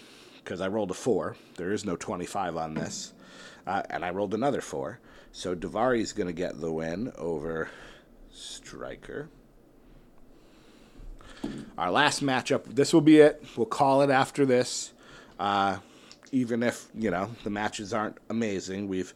because 0.44 0.60
I 0.60 0.68
rolled 0.68 0.90
a 0.90 0.96
four. 0.96 1.36
There 1.58 1.72
is 1.72 1.86
no 1.86 1.96
25 1.96 2.58
on 2.58 2.74
this, 2.74 3.14
uh, 3.68 3.84
and 3.92 4.04
I 4.04 4.10
rolled 4.10 4.34
another 4.34 4.62
four. 4.62 5.00
So 5.32 5.56
Daivari's 5.56 6.12
going 6.12 6.28
to 6.28 6.34
get 6.34 6.60
the 6.60 6.72
win 6.72 7.12
over 7.18 7.70
Striker. 8.32 9.30
Our 11.78 11.92
last 11.92 12.24
matchup. 12.24 12.64
This 12.76 12.94
will 12.94 13.02
be 13.02 13.20
it. 13.20 13.44
We'll 13.58 13.66
call 13.66 14.02
it 14.02 14.10
after 14.10 14.46
this. 14.46 14.94
Uh, 15.40 15.78
even 16.32 16.64
if 16.64 16.88
you 16.96 17.12
know 17.12 17.30
the 17.44 17.50
matches 17.50 17.94
aren't 17.94 18.18
amazing, 18.30 18.88
we've 18.88 19.14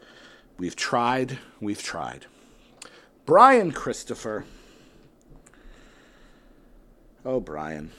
we've 0.57 0.75
tried. 0.75 1.37
We've 1.59 1.81
tried. 1.81 2.25
Brian 3.25 3.71
Christopher. 3.71 4.45
Oh, 7.25 7.39
Brian. 7.39 7.91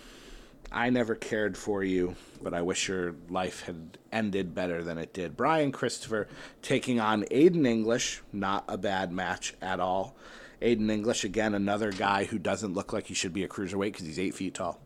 I 0.72 0.90
never 0.90 1.14
cared 1.14 1.56
for 1.56 1.82
you, 1.82 2.14
but 2.40 2.54
I 2.54 2.62
wish 2.62 2.88
your 2.88 3.14
life 3.28 3.62
had 3.62 3.98
ended 4.12 4.54
better 4.54 4.84
than 4.84 4.98
it 4.98 5.12
did. 5.12 5.36
Brian 5.36 5.72
Christopher 5.72 6.28
taking 6.62 7.00
on 7.00 7.24
Aiden 7.24 7.66
English. 7.66 8.22
Not 8.32 8.64
a 8.68 8.78
bad 8.78 9.10
match 9.12 9.54
at 9.60 9.80
all. 9.80 10.16
Aiden 10.62 10.90
English, 10.90 11.24
again, 11.24 11.54
another 11.54 11.90
guy 11.90 12.24
who 12.24 12.38
doesn't 12.38 12.74
look 12.74 12.92
like 12.92 13.06
he 13.06 13.14
should 13.14 13.32
be 13.32 13.44
a 13.44 13.48
cruiserweight 13.48 13.92
because 13.92 14.06
he's 14.06 14.18
eight 14.18 14.34
feet 14.34 14.54
tall. 14.54 14.80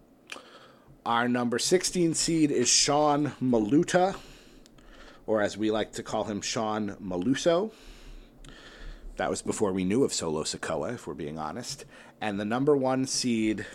Our 1.04 1.28
number 1.28 1.58
16 1.58 2.14
seed 2.14 2.50
is 2.50 2.68
Sean 2.68 3.32
Maluta, 3.42 4.16
or 5.26 5.42
as 5.42 5.56
we 5.56 5.70
like 5.70 5.92
to 5.92 6.02
call 6.02 6.24
him, 6.24 6.40
Sean 6.40 6.96
Maluso. 7.02 7.72
That 9.16 9.30
was 9.30 9.42
before 9.42 9.72
we 9.72 9.84
knew 9.84 10.04
of 10.04 10.14
Solo 10.14 10.44
Sikoa, 10.44 10.94
if 10.94 11.06
we're 11.06 11.14
being 11.14 11.38
honest. 11.38 11.84
And 12.20 12.38
the 12.40 12.44
number 12.44 12.76
one 12.76 13.06
seed. 13.06 13.66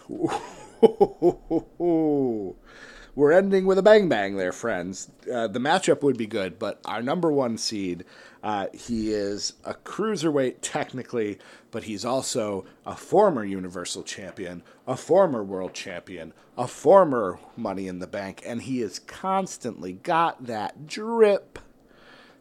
We're 3.16 3.34
ending 3.34 3.66
with 3.66 3.78
a 3.78 3.84
bang 3.84 4.08
bang 4.08 4.38
there, 4.38 4.54
friends. 4.54 5.12
Uh, 5.32 5.48
the 5.48 5.60
matchup 5.60 6.04
would 6.04 6.18
be 6.18 6.26
good, 6.26 6.58
but 6.58 6.80
our 6.86 7.02
number 7.02 7.32
one 7.32 7.58
seed, 7.58 8.06
uh, 8.42 8.68
he 8.74 9.12
is 9.12 9.54
a 9.66 9.74
cruiserweight 9.74 10.58
technically, 10.62 11.40
but 11.72 11.84
he's 11.84 12.06
also 12.06 12.66
a 12.86 12.96
former 12.96 13.44
Universal 13.44 14.04
Champion, 14.04 14.64
a 14.88 14.96
former 14.96 15.44
World 15.44 15.74
Champion, 15.74 16.34
a 16.58 16.68
former 16.68 17.40
Money 17.58 17.88
in 17.88 18.00
the 18.00 18.08
Bank, 18.08 18.42
and 18.46 18.62
he 18.62 18.80
has 18.80 19.00
constantly 19.00 19.94
got 19.94 20.46
that 20.46 20.88
drip. 20.88 21.60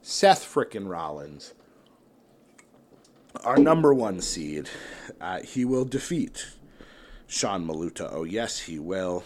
Seth 0.01 0.45
frickin' 0.45 0.89
Rollins, 0.89 1.55
our 3.45 3.57
number 3.57 3.93
one 3.93 4.21
seed, 4.21 4.69
uh, 5.21 5.41
he 5.41 5.65
will 5.65 5.85
defeat 5.85 6.51
Sean 7.27 7.67
Maluta. 7.67 8.09
Oh, 8.11 8.25
yes, 8.25 8.61
he 8.61 8.79
will. 8.79 9.25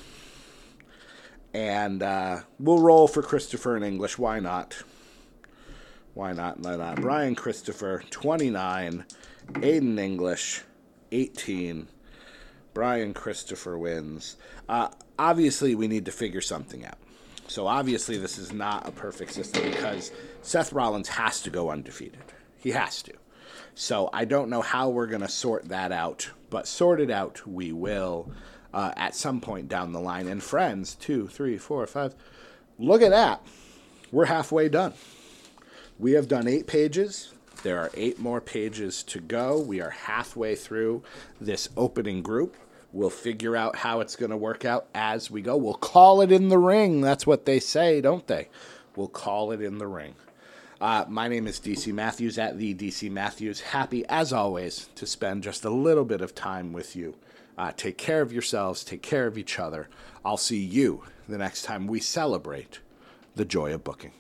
And 1.54 2.02
uh, 2.02 2.40
we'll 2.58 2.80
roll 2.80 3.06
for 3.06 3.22
Christopher 3.22 3.76
in 3.76 3.82
English. 3.82 4.18
Why 4.18 4.40
not? 4.40 4.82
Why 6.14 6.32
not? 6.32 6.60
Why 6.60 6.76
not? 6.76 7.00
Brian 7.00 7.34
Christopher, 7.34 8.02
29. 8.10 9.04
Aiden 9.54 9.98
English, 9.98 10.62
18. 11.10 11.88
Brian 12.74 13.14
Christopher 13.14 13.76
wins. 13.76 14.36
Uh, 14.68 14.88
obviously, 15.18 15.74
we 15.74 15.88
need 15.88 16.04
to 16.06 16.12
figure 16.12 16.40
something 16.40 16.84
out. 16.84 16.98
So, 17.48 17.66
obviously, 17.66 18.16
this 18.18 18.38
is 18.38 18.52
not 18.52 18.88
a 18.88 18.92
perfect 18.92 19.32
system 19.32 19.70
because 19.70 20.12
Seth 20.42 20.72
Rollins 20.72 21.08
has 21.08 21.42
to 21.42 21.50
go 21.50 21.70
undefeated. 21.70 22.22
He 22.56 22.70
has 22.70 23.02
to. 23.02 23.12
So, 23.74 24.08
I 24.12 24.24
don't 24.24 24.48
know 24.48 24.62
how 24.62 24.88
we're 24.88 25.06
going 25.06 25.22
to 25.22 25.28
sort 25.28 25.68
that 25.68 25.92
out, 25.92 26.30
but 26.50 26.66
sort 26.66 27.00
it 27.00 27.10
out 27.10 27.46
we 27.46 27.72
will 27.72 28.30
uh, 28.72 28.92
at 28.96 29.14
some 29.14 29.40
point 29.40 29.68
down 29.68 29.92
the 29.92 30.00
line. 30.00 30.28
And 30.28 30.42
friends, 30.42 30.94
two, 30.94 31.26
three, 31.28 31.58
four, 31.58 31.86
five. 31.86 32.14
Look 32.78 33.02
at 33.02 33.10
that. 33.10 33.44
We're 34.10 34.26
halfway 34.26 34.68
done. 34.68 34.94
We 36.02 36.14
have 36.14 36.26
done 36.26 36.48
eight 36.48 36.66
pages. 36.66 37.32
There 37.62 37.78
are 37.78 37.92
eight 37.94 38.18
more 38.18 38.40
pages 38.40 39.04
to 39.04 39.20
go. 39.20 39.60
We 39.60 39.80
are 39.80 39.90
halfway 39.90 40.56
through 40.56 41.04
this 41.40 41.68
opening 41.76 42.22
group. 42.22 42.56
We'll 42.92 43.08
figure 43.08 43.56
out 43.56 43.76
how 43.76 44.00
it's 44.00 44.16
going 44.16 44.32
to 44.32 44.36
work 44.36 44.64
out 44.64 44.88
as 44.96 45.30
we 45.30 45.42
go. 45.42 45.56
We'll 45.56 45.74
call 45.74 46.20
it 46.20 46.32
in 46.32 46.48
the 46.48 46.58
ring. 46.58 47.02
That's 47.02 47.24
what 47.24 47.46
they 47.46 47.60
say, 47.60 48.00
don't 48.00 48.26
they? 48.26 48.48
We'll 48.96 49.06
call 49.06 49.52
it 49.52 49.62
in 49.62 49.78
the 49.78 49.86
ring. 49.86 50.16
Uh, 50.80 51.04
my 51.08 51.28
name 51.28 51.46
is 51.46 51.60
DC 51.60 51.92
Matthews 51.92 52.36
at 52.36 52.58
the 52.58 52.74
DC 52.74 53.08
Matthews. 53.08 53.60
Happy, 53.60 54.04
as 54.08 54.32
always, 54.32 54.88
to 54.96 55.06
spend 55.06 55.44
just 55.44 55.64
a 55.64 55.70
little 55.70 56.04
bit 56.04 56.20
of 56.20 56.34
time 56.34 56.72
with 56.72 56.96
you. 56.96 57.14
Uh, 57.56 57.70
take 57.76 57.96
care 57.96 58.22
of 58.22 58.32
yourselves, 58.32 58.82
take 58.82 59.02
care 59.02 59.28
of 59.28 59.38
each 59.38 59.60
other. 59.60 59.88
I'll 60.24 60.36
see 60.36 60.58
you 60.58 61.04
the 61.28 61.38
next 61.38 61.62
time 61.62 61.86
we 61.86 62.00
celebrate 62.00 62.80
the 63.36 63.44
joy 63.44 63.72
of 63.72 63.84
booking. 63.84 64.14